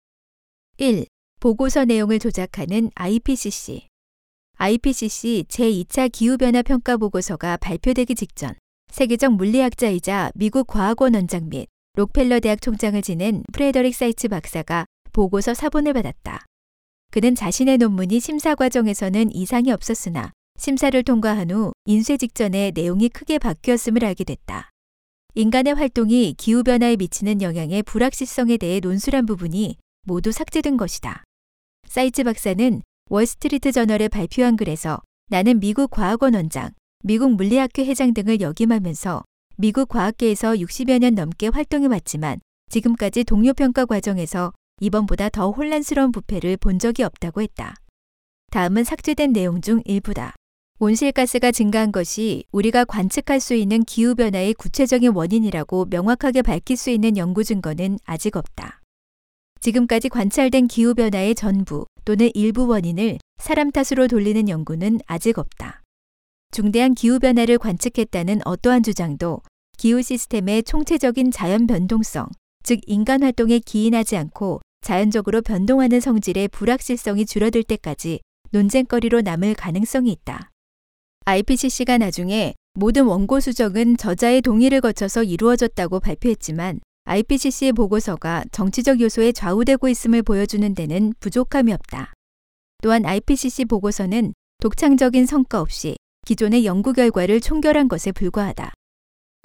[0.78, 1.08] 1.
[1.40, 3.89] 보고서 내용을 조작하는 IPCC.
[4.62, 8.56] IPCC 제2차 기후변화 평가 보고서가 발표되기 직전
[8.92, 14.84] 세계적 물리학자이자 미국 과학원 원장 및 록펠러 대학 총장을 지낸 프레더릭 사이츠 박사가
[15.14, 16.44] 보고서 사본을 받았다.
[17.10, 24.04] 그는 자신의 논문이 심사 과정에서는 이상이 없었으나 심사를 통과한 후 인쇄 직전에 내용이 크게 바뀌었음을
[24.04, 24.72] 알게 됐다.
[25.36, 31.24] 인간의 활동이 기후변화에 미치는 영향의 불확실성에 대해 논술한 부분이 모두 삭제된 것이다.
[31.88, 32.82] 사이츠 박사는
[33.12, 35.02] 월스트리트 저널에 발표한 글에서
[35.32, 36.70] 나는 미국 과학원 원장,
[37.04, 39.24] 미국 물리학회 회장 등을 역임하면서
[39.58, 42.40] 미국 과학계에서 60여 년 넘게 활동해 왔지만
[42.70, 47.74] 지금까지 동료 평가 과정에서 이번보다 더 혼란스러운 부패를 본 적이 없다고 했다.
[48.52, 50.36] 다음은 삭제된 내용 중 일부다.
[50.78, 57.44] 온실가스가 증가한 것이 우리가 관측할 수 있는 기후변화의 구체적인 원인이라고 명확하게 밝힐 수 있는 연구
[57.44, 58.79] 증거는 아직 없다.
[59.62, 65.82] 지금까지 관찰된 기후변화의 전부 또는 일부 원인을 사람 탓으로 돌리는 연구는 아직 없다.
[66.52, 69.42] 중대한 기후변화를 관측했다는 어떠한 주장도
[69.78, 72.28] 기후 시스템의 총체적인 자연 변동성,
[72.64, 78.20] 즉 인간 활동에 기인하지 않고 자연적으로 변동하는 성질의 불확실성이 줄어들 때까지
[78.52, 80.50] 논쟁거리로 남을 가능성이 있다.
[81.26, 86.80] IPCC가 나중에 모든 원고 수정은 저자의 동의를 거쳐서 이루어졌다고 발표했지만
[87.10, 92.14] IPCC의 보고서가 정치적 요소에 좌우되고 있음을 보여주는 데는 부족함이 없다.
[92.84, 95.96] 또한 IPCC 보고서는 독창적인 성과 없이
[96.28, 98.74] 기존의 연구 결과를 총결한 것에 불과하다.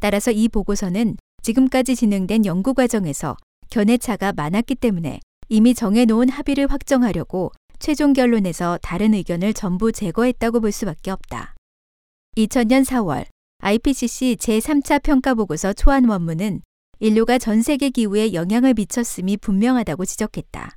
[0.03, 3.35] 따라서 이 보고서는 지금까지 진행된 연구 과정에서
[3.71, 11.11] 견해차가 많았기 때문에 이미 정해놓은 합의를 확정하려고 최종 결론에서 다른 의견을 전부 제거했다고 볼 수밖에
[11.11, 11.55] 없다.
[12.37, 13.25] 2000년 4월
[13.63, 16.61] IPCC 제3차 평가 보고서 초안 원문은
[17.01, 20.77] 인류가 전 세계 기후에 영향을 미쳤음이 분명하다고 지적했다.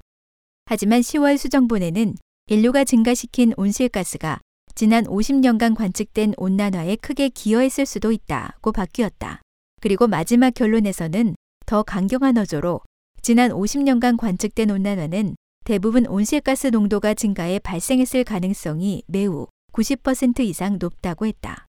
[0.65, 2.15] 하지만 10월 수정본에는
[2.47, 4.39] 인류가 증가시킨 온실가스가
[4.75, 9.41] 지난 50년간 관측된 온난화에 크게 기여했을 수도 있다고 바뀌었다.
[9.81, 12.81] 그리고 마지막 결론에서는 더 강경한 어조로
[13.21, 21.66] 지난 50년간 관측된 온난화는 대부분 온실가스 농도가 증가해 발생했을 가능성이 매우 90% 이상 높다고 했다.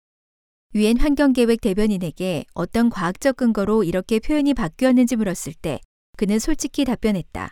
[0.75, 5.81] 유엔 환경계획 대변인에게 어떤 과학적 근거로 이렇게 표현이 바뀌었는지 물었을 때
[6.19, 7.51] 그는 솔직히 답변했다.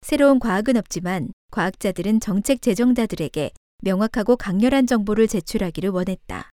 [0.00, 3.50] 새로운 과학은 없지만 과학자들은 정책 제정자들에게
[3.82, 6.48] 명확하고 강렬한 정보를 제출하기를 원했다.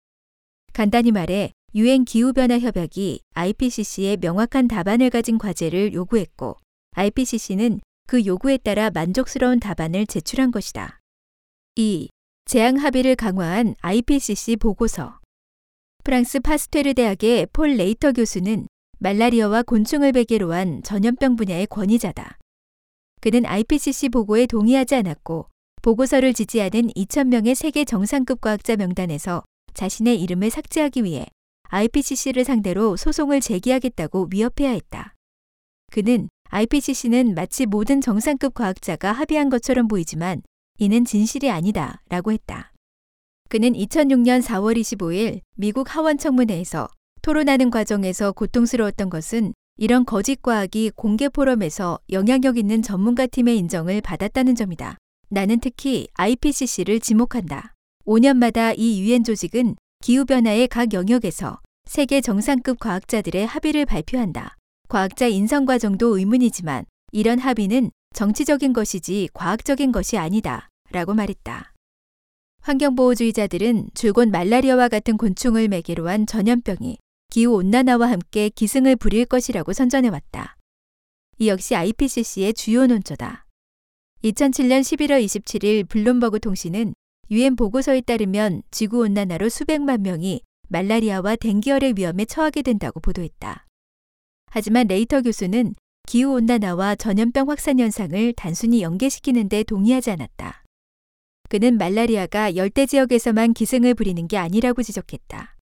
[0.72, 6.58] 간단히 말해 유엔 기후변화 협약이 IPCC에 명확한 답안을 가진 과제를 요구했고
[6.94, 11.00] IPCC는 그 요구에 따라 만족스러운 답안을 제출한 것이다.
[11.74, 12.08] 2.
[12.44, 15.17] 재앙 합의를 강화한 IPCC 보고서
[16.08, 18.66] 프랑스 파스퇴르 대학의 폴 레이터 교수는
[18.98, 22.38] 말라리아와 곤충을 매개로 한 전염병 분야의 권위자다.
[23.20, 25.50] 그는 IPCC 보고에 동의하지 않았고
[25.82, 29.42] 보고서를 지지하는 2,000명의 세계 정상급 과학자 명단에서
[29.74, 31.26] 자신의 이름을 삭제하기 위해
[31.64, 35.12] IPCC를 상대로 소송을 제기하겠다고 위협해야 했다.
[35.92, 40.40] 그는 IPCC는 마치 모든 정상급 과학자가 합의한 것처럼 보이지만
[40.78, 42.72] 이는 진실이 아니다 라고 했다.
[43.48, 46.88] 그는 2006년 4월 25일 미국 하원 청문회에서
[47.22, 54.54] 토론하는 과정에서 고통스러웠던 것은 이런 거짓 과학이 공개 포럼에서 영향력 있는 전문가 팀의 인정을 받았다는
[54.54, 54.98] 점이다.
[55.30, 57.74] 나는 특히 IPCC를 지목한다.
[58.04, 64.56] 5년마다 이 유엔 조직은 기후변화의 각 영역에서 세계 정상급 과학자들의 합의를 발표한다.
[64.88, 70.68] 과학자 인성 과정도 의문이지만 이런 합의는 정치적인 것이지 과학적인 것이 아니다.
[70.90, 71.72] 라고 말했다.
[72.62, 76.98] 환경보호주의자들은 줄곧 말라리아와 같은 곤충을 매개로 한 전염병이
[77.30, 80.56] 기후온난화와 함께 기승을 부릴 것이라고 선전해왔다.
[81.38, 83.46] 이 역시 IPCC의 주요 논조다.
[84.24, 86.94] 2007년 11월 27일 블룸버그 통신은
[87.30, 93.66] 유엔 보고서에 따르면 지구온난화로 수백만 명이 말라리아와 댕기열의 위험에 처하게 된다고 보도했다.
[94.50, 95.74] 하지만 레이터 교수는
[96.08, 100.64] 기후온난화와 전염병 확산 현상을 단순히 연계시키는 데 동의하지 않았다.
[101.48, 105.56] 그는 말라리아가 열대 지역에서만 기승을 부리는 게 아니라고 지적했다.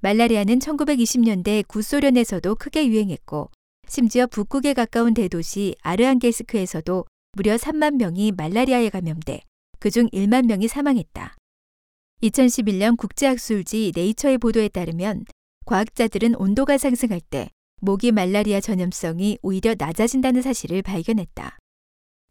[0.00, 3.50] 말라리아는 1920년대 구소련에서도 크게 유행했고
[3.88, 9.42] 심지어 북극에 가까운 대도시 아르한게스크에서도 무려 3만 명이 말라리아에 감염돼
[9.78, 11.36] 그중 1만 명이 사망했다.
[12.22, 15.24] 2011년 국제학술지 네이처의 보도에 따르면
[15.66, 17.50] 과학자들은 온도가 상승할 때
[17.80, 21.58] 모기 말라리아 전염성이 오히려 낮아진다는 사실을 발견했다.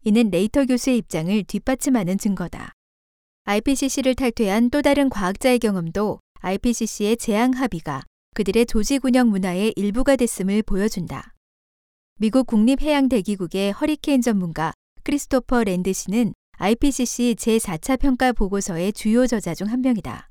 [0.04, 2.72] 이는 레이터 교수의 입장을 뒷받침하는 증거다.
[3.44, 8.02] IPCC를 탈퇴한 또 다른 과학자의 경험도 IPCC의 재앙 합의가
[8.34, 11.34] 그들의 조직 운영 문화의 일부가 됐음을 보여준다.
[12.18, 14.72] 미국 국립해양대기국의 허리케인 전문가
[15.04, 20.28] 크리스토퍼 랜드시는 IPCC 제4차 평가 보고서의 주요 저자 중 한 명이다.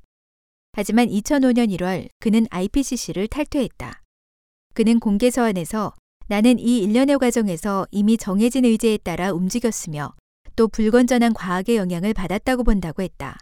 [0.72, 4.00] 하지만 2005년 1월 그는 IPCC를 탈퇴했다.
[4.74, 5.92] 그는 공개 서한에서
[6.28, 10.14] 나는 이 일련의 과정에서 이미 정해진 의제에 따라 움직였으며
[10.56, 13.38] 또 불건전한 과학의 영향을 받았다고 본다고 했다.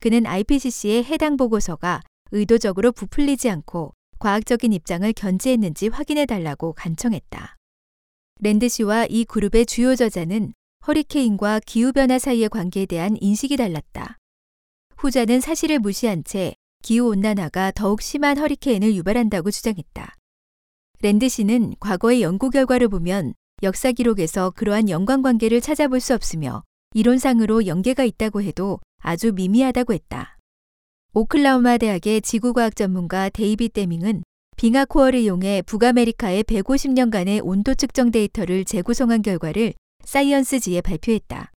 [0.00, 7.56] 그는 IPCC의 해당 보고서가 의도적으로 부풀리지 않고 과학적인 입장을 견지했는지 확인해 달라고 간청했다.
[8.40, 10.52] 랜드 씨와 이 그룹의 주요 저자는
[10.86, 14.18] 허리케인과 기후변화 사이의 관계에 대한 인식이 달랐다.
[14.98, 20.14] 후자는 사실을 무시한 채 기후온난화가 더욱 심한 허리케인을 유발한다고 주장했다.
[21.02, 26.62] 랜드 씨는 과거의 연구 결과를 보면 역사 기록에서 그러한 연관 관계를 찾아볼 수 없으며
[26.94, 30.38] 이론상으로 연계가 있다고 해도 아주 미미하다고 했다.
[31.12, 34.22] 오클라호마 대학의 지구과학 전문가 데이비드 데밍은
[34.56, 39.74] 빙하 코어를 이용해 북아메리카의 150년간의 온도 측정 데이터를 재구성한 결과를
[40.04, 41.52] 사이언스지에 발표했다.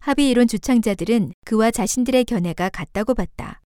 [0.00, 3.60] 합의 이론 주창자들은 그와 자신들의 견해가 같다고 봤다.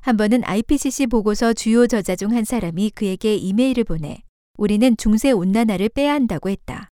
[0.00, 4.22] 한 번은 IPCC 보고서 주요 저자 중 한 사람이 그에게 이메일을 보내
[4.60, 6.90] 우리는 중세 온난화를 빼야 한다고 했다.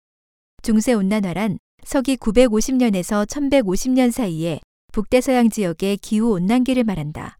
[0.63, 4.61] 중세 온난화란 서기 950년에서 1150년 사이에
[4.93, 7.37] 북대서양 지역의 기후 온난기를 말한다.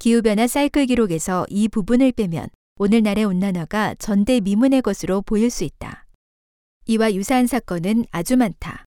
[0.00, 2.48] 기후변화 사이클 기록에서 이 부분을 빼면
[2.78, 6.04] 오늘날의 온난화가 전대미문의 것으로 보일 수 있다.
[6.86, 8.84] 이와 유사한 사건은 아주 많다.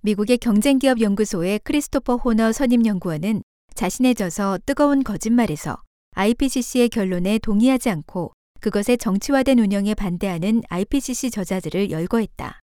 [0.00, 3.42] 미국의 경쟁기업 연구소의 크리스토퍼 호너 선임연구원은
[3.72, 5.80] 자신의 져서 뜨거운 거짓말에서
[6.16, 12.60] IPCC의 결론에 동의하지 않고 그것의 정치화된 운영에 반대하는 IPCC 저자들을 열거했다.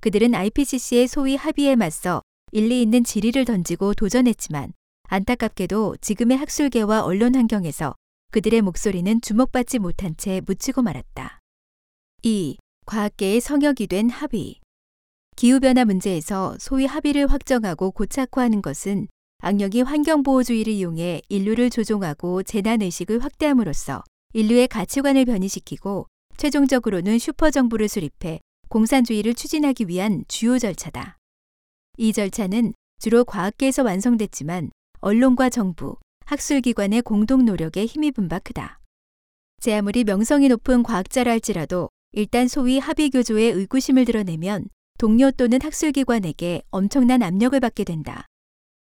[0.00, 2.22] 그들은 IPCC의 소위 합의에 맞서
[2.52, 4.72] 일리 있는 질의를 던지고 도전했지만
[5.08, 7.94] 안타깝게도 지금의 학술계와 언론 환경에서
[8.32, 11.40] 그들의 목소리는 주목받지 못한 채 묻히고 말았다.
[12.22, 12.56] 2.
[12.86, 14.60] 과학계의 성역이 된 합의.
[15.36, 19.08] 기후변화 문제에서 소위 합의를 확정하고 고착화하는 것은
[19.38, 24.02] 악령이 환경보호주의를 이용해 인류를 조종하고 재난의식을 확대함으로써
[24.32, 26.06] 인류의 가치관을 변이시키고
[26.36, 31.18] 최종적으로는 슈퍼정부를 수립해 공산주의를 추진하기 위한 주요 절차다.
[31.98, 34.70] 이 절차는 주로 과학계에서 완성됐지만
[35.00, 35.96] 언론과 정부,
[36.26, 38.80] 학술기관의 공동 노력에 힘입은 바 크다.
[39.60, 44.68] 제 아무리 명성이 높은 과학자라 할지라도 일단 소위 합의교조에 의구심을 드러내면
[44.98, 48.26] 동료 또는 학술기관에게 엄청난 압력을 받게 된다.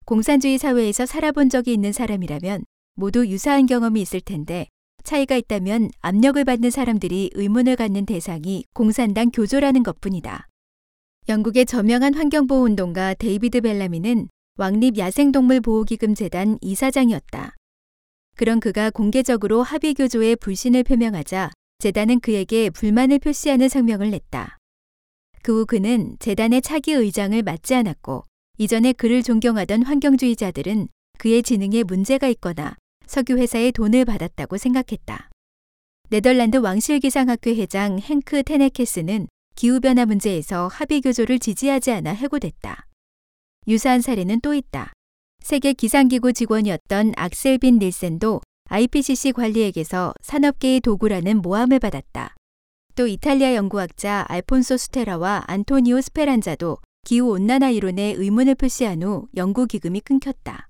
[0.04, 2.64] 공산주의 사회에서 살아본 적이 있는 사람이라면
[2.94, 4.66] 모두 유사한 경험이 있을 텐데
[5.04, 10.46] 차이가 있다면 압력을 받는 사람들이 의문을 갖는 대상이 공산당 교조라는 것뿐이다.
[11.28, 17.54] 영국의 저명한 환경보호운동가 데이비드 벨라미는 왕립 야생동물보호기금 재단 이사장이었다.
[18.36, 24.58] 그런 그가 공개적으로 합의교조에 불신을 표명하자 재단은 그에게 불만을 표시하는 성명을 냈다.
[25.42, 28.24] 그 후 그는 재단의 차기 의장을 맡지 않았고
[28.58, 30.88] 이전에 그를 존경하던 환경주의자들은
[31.18, 32.76] 그의 지능에 문제가 있거나
[33.08, 35.30] 석유 회사의 돈을 받았다고 생각했다.
[36.10, 42.86] 네덜란드 왕실기상학회 회장 행크 테네케스는 기후변화 문제에서 합의 교조를 지지하지 않아 해고됐다.
[43.66, 44.92] 유사한 사례는 또 있다.
[45.40, 52.34] 세계 기상기구 직원이었던 악셀빈 닐센도 IPCC 관리에게서 산업계의 도구라는 모함을 받았다.
[52.94, 60.67] 또 이탈리아 연구학자 알폰소 스테라와 안토니오 스페란자도 기후온난화 이론에 의문을 표시한 후 연구기금이 끊겼다.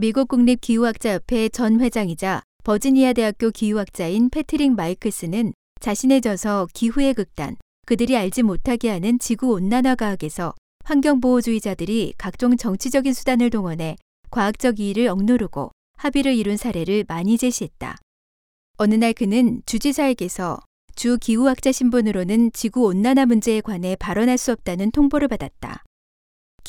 [0.00, 8.16] 미국 국립 기후학자협회 전 회장이자 버지니아 대학교 기후학자인 패트릭 마이클스는 자신의 저서 기후의 극단, 그들이
[8.16, 13.96] 알지 못하게 하는 지구 온난화 과학에서 환경보호주의자들이 각종 정치적인 수단을 동원해
[14.30, 17.98] 과학적 이의를 억누르고 합의를 이룬 사례를 많이 제시했다.
[18.78, 20.60] 어느 날 그는 주지사에게서
[20.94, 25.84] 주 기후학자 신분으로는 지구 온난화 문제에 관해 발언할 수 없다는 통보를 받았다.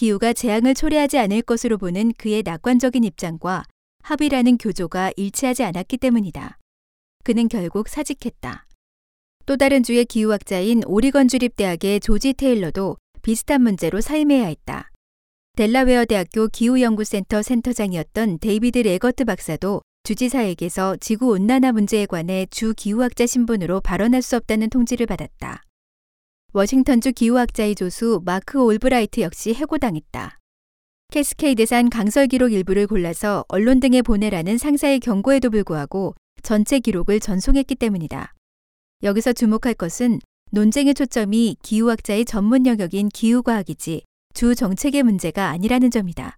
[0.02, 3.66] 기후가 재앙을 초래하지 않을 것으로 보는 그의 낙관적인 입장과
[4.02, 6.58] 합의라는 교조가 일치하지 않았기 때문이다.
[7.24, 8.66] 그는 결국 사직했다.
[9.46, 14.90] 또 다른 주의 기후학자인 오리건 주립대학의 조지 테일러도 비슷한 문제로 사임해야 했다.
[15.56, 23.82] 델라웨어 대학교 기후연구센터 센터장이었던 데이비드 레거트 박사도 주지사에게서 지구 온난화 문제에 관해 주 기후학자 신분으로
[23.82, 25.62] 발언할 수 없다는 통지를 받았다.
[26.54, 30.38] 워싱턴주 기후학자의 조수 마크 올브라이트 역시 해고당했다.
[31.10, 38.34] 캐스케이드산 강설 기록 일부를 골라서 언론 등에 보내라는 상사의 경고에도 불구하고 전체 기록을 전송했기 때문이다.
[39.04, 40.20] 여기서 주목할 것은
[40.52, 46.36] 논쟁의 초점이 기후학자의 전문 영역인 기후과학이지 주 정책의 문제가 아니라는 점이다.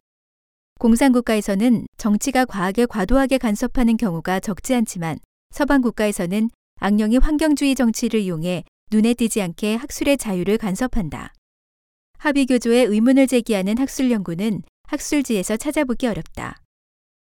[0.79, 5.17] 공산국가에서는 정치가 과학에 과도하게 간섭하는 경우가 적지 않지만
[5.49, 11.33] 서방 국가에서는 악령이 환경주의 정치를 이용해 눈에 띄지 않게 학술의 자유를 간섭한다.
[12.19, 16.61] 합의교조에 의문을 제기하는 학술 연구는 학술지에서 찾아보기 어렵다.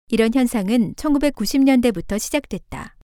[0.09, 2.95] 이런 현상은 1990년대부터 시작됐다.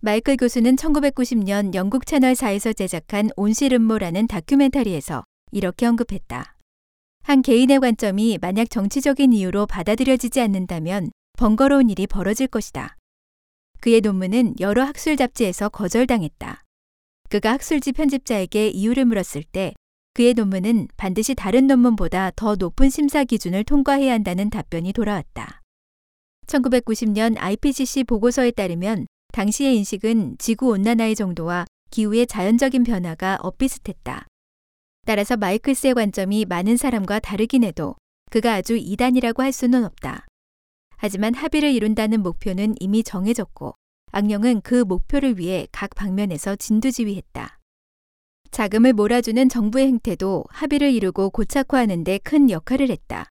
[0.00, 6.56] 마이클 교수는 1990년 영국 채널 4에서 제작한 온실음모라는 다큐멘터리에서 이렇게 언급했다.
[7.22, 12.96] 한 개인의 관점이 만약 정치적인 이유로 받아들여지지 않는다면 번거로운 일이 벌어질 것이다.
[13.80, 16.62] 그의 논문은 여러 학술 잡지에서 거절당했다.
[17.28, 19.74] 그가 학술지 편집자에게 이유를 물었을 때
[20.14, 25.60] 그의 논문은 반드시 다른 논문보다 더 높은 심사 기준을 통과해야 한다는 답변이 돌아왔다.
[26.46, 34.26] 1990년 IPCC 보고서에 따르면 당시의 인식은 지구 온난화의 정도와 기후의 자연적인 변화가 엇비슷했다.
[35.06, 37.94] 따라서 마이클스의 관점이 많은 사람과 다르긴 해도
[38.30, 40.26] 그가 아주 이단이라고 할 수는 없다.
[40.96, 43.74] 하지만 합의를 이룬다는 목표는 이미 정해졌고
[44.10, 47.58] 악령은 그 목표를 위해 각 방면에서 진두지휘했다.
[48.50, 53.28] 자금을 몰아주는 정부의 행태도 합의를 이루고 고착화하는 데 큰 역할을 했다.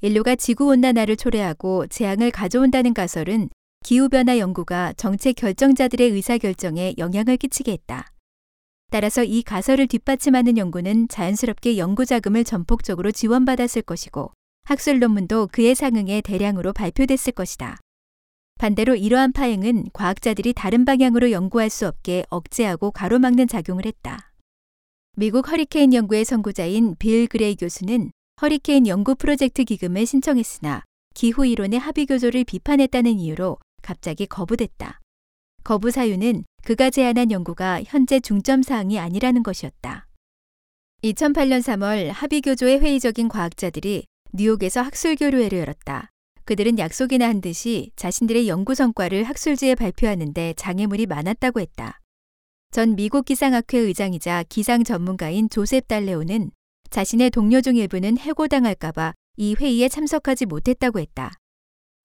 [0.00, 3.48] 인류가 지구온난화를 초래하고 재앙을 가져온다는 가설은
[3.84, 8.10] 기후변화 연구가 정책 결정자들의 의사결정에 영향을 끼치게 했다.
[8.90, 14.32] 따라서 이 가설을 뒷받침하는 연구는 자연스럽게 연구 자금을 전폭적으로 지원받았을 것이고
[14.64, 17.78] 학술 논문도 그에 상응해 대량으로 발표됐을 것이다.
[18.58, 24.32] 반대로 이러한 파행은 과학자들이 다른 방향으로 연구할 수 없게 억제하고 가로막는 작용을 했다.
[25.16, 28.10] 미국 허리케인 연구의 선구자인 빌 그레이 교수는
[28.42, 30.82] 허리케인 연구 프로젝트 기금을 신청했으나
[31.14, 35.00] 기후 이론의 합의 교조를 비판했다는 이유로 갑자기 거부됐다.
[35.62, 40.06] 거부 사유는 그가 제안한 연구가 현재 중점 사항이 아니라는 것이었다.
[41.02, 46.10] 2008년 3월 합의 교조에 회의적인 과학자들이 뉴욕에서 학술 교류회를 열었다.
[46.44, 52.00] 그들은 약속이나 한 듯이 자신들의 연구 성과를 학술지에 발표하는데 장애물이 많았다고 했다.
[52.70, 56.50] 전 미국 기상학회 의장이자 기상 전문가인 조셉 달레오는
[56.90, 61.32] 자신의 동료 중 일부는 해고당할까봐 이 회의에 참석하지 못했다고 했다.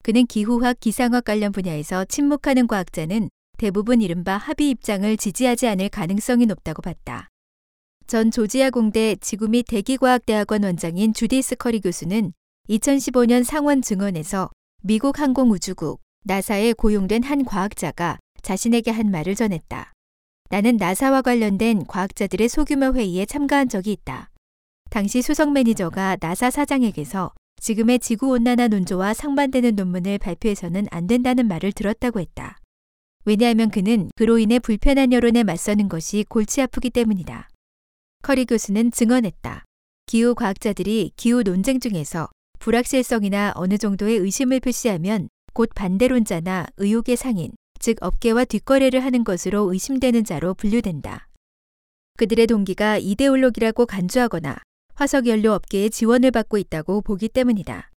[0.02, 3.28] 그는 기후학, 기상학 관련 분야에서 침묵하는 과학자는
[3.58, 7.28] 대부분 이른바 합의 입장을 지지하지 않을 가능성이 높다고 봤다.
[8.06, 12.32] 전 조지아 공대 지구 및 대기과학대학원 원장인 주디 스 커리 교수는
[12.70, 14.48] 2015년 상원 증언에서
[14.82, 19.92] 미국 항공우주국 나사에 고용된 한 과학자가 자신에게 한 말을 전했다.
[20.50, 24.30] 나는 나사와 관련된 과학자들의 소규모 회의에 참가한 적이 있다.
[24.88, 32.20] 당시 수석 매니저가 나사 사장에게서 지금의 지구온난화 논조와 상반되는 논문을 발표해서는 안 된다는 말을 들었다고
[32.20, 32.58] 했다.
[33.24, 37.48] 왜냐하면 그는 그로 인해 불편한 여론에 맞서는 것이 골치 아프기 때문이다.
[38.22, 39.64] 커리 교수는 증언했다.
[40.06, 42.28] 기후 과학자들이 기후 논쟁 중에서
[42.60, 50.24] 불확실성이나 어느 정도의 의심을 표시하면 곧 반대론자나 의혹의 상인, 즉 업계와 뒷거래를 하는 것으로 의심되는
[50.24, 51.26] 자로 분류된다.
[52.18, 54.58] 그들의 동기가 이데올로기라고 간주하거나
[54.94, 57.90] 화석연료 업계의 지원을 받고 있다고 보기 때문이다.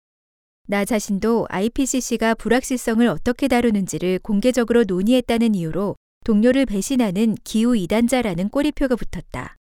[0.68, 9.56] 나 자신도 IPCC가 불확실성을 어떻게 다루는지를 공개적으로 논의했다는 이유로 동료를 배신하는 기후 이단자라는 꼬리표가 붙었다.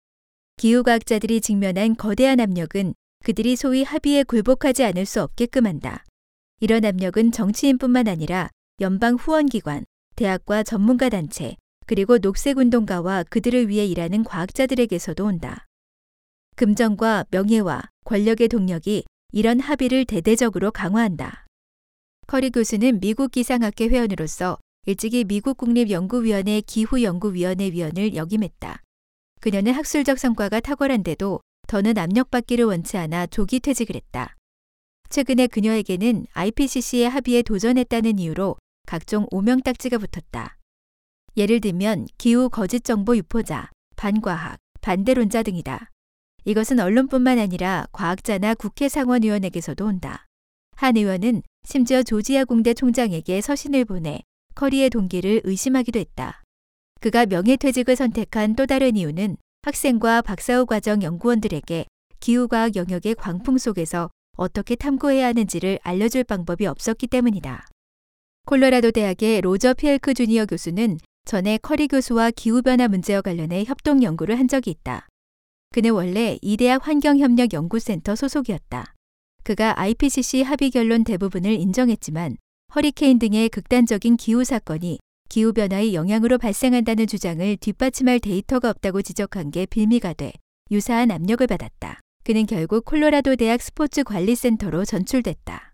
[0.58, 6.03] 기후과학자들이 직면한 거대한 압력은 그들이 소위 합의에 굴복하지 않을 수 없게끔 한다.
[6.59, 8.49] 이런 압력은 정치인뿐만 아니라
[8.80, 11.55] 연방 후원기관, 대학과 전문가 단체,
[11.86, 15.65] 그리고 녹색 운동가와 그들을 위해 일하는 과학자들에게서도 온다.
[16.55, 21.45] 금전과 명예와 권력의 동력이 이런 합의를 대대적으로 강화한다.
[22.28, 28.82] 커리 교수는 미국 기상학회 회원으로서 일찍이 미국 국립연구위원회 기후연구위원회 위원을 역임했다.
[29.39, 34.36] 그녀는 학술적 성과가 탁월한데도 더는 압력받기를 원치 않아 조기 퇴직을 했다.
[35.09, 40.57] 최근에 그녀에게는 IPCC의 합의에 도전했다는 이유로 각종 오명딱지가 붙었다.
[41.36, 45.91] 예를 들면 기후 거짓 정보 유포자, 반과학, 반대론자 등이다.
[46.45, 50.26] 이것은 언론뿐만 아니라 과학자나 국회 상원의원에게서도 온다.
[50.76, 54.22] 한 의원은 심지어 조지아 공대 총장에게 서신을 보내
[54.55, 56.41] 커리의 동기를 의심하기도 했다.
[57.01, 59.38] 그가 명예퇴직을 선택한 또 다른 이유는
[59.68, 61.88] 학생과 박사후 과정 연구원들에게
[62.22, 67.68] 기후과학 영역의 광풍 속에서 어떻게 탐구해야 하는지를 알려줄 방법이 없었기 때문이다.
[68.45, 74.47] 콜로라도 대학의 로저 피엘크 주니어 교수는 전에 커리 교수와 기후변화 문제와 관련해 협동 연구를 한
[74.47, 75.05] 적이 있다.
[75.72, 78.93] 그는 원래 이 대학 환경협력연구센터 소속이었다.
[79.43, 82.38] 그가 IPCC 합의 결론 대부분을 인정했지만
[82.74, 84.99] 허리케인 등의 극단적인 기후 사건이
[85.30, 90.34] 기후변화의 영향으로 발생한다는 주장을 뒷받침할 데이터가 없다고 지적한 게 빌미가 돼
[90.72, 92.00] 유사한 압력을 받았다.
[92.24, 95.74] 그는 결국 콜로라도 대학 스포츠 관리센터로 전출됐다.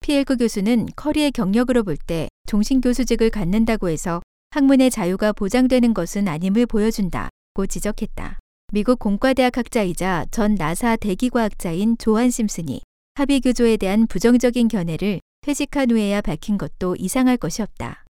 [0.00, 6.66] 피엘크 교수는 커리의 경력으로 볼 때 종신 교수직을 갖는다고 해서 학문의 자유가 보장되는 것은 아님을
[6.66, 8.38] 보여준다고 지적했다.
[8.72, 12.80] 미국 공과대학 학자이자 전 나사 대기과학자인 조한 심슨이
[13.14, 18.04] 합의 교조에 대한 부정적인 견해를 퇴직한 후에야 밝힌 것도 이상할 것이 없다.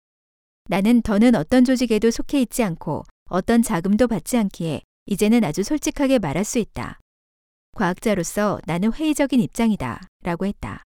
[0.68, 6.44] 나는 더는 어떤 조직에도 속해 있지 않고 어떤 자금도 받지 않기에 이제는 아주 솔직하게 말할
[6.44, 6.98] 수 있다.
[7.76, 10.00] 과학자로서 나는 회의적인 입장이다.
[10.22, 10.82] 라고 했다.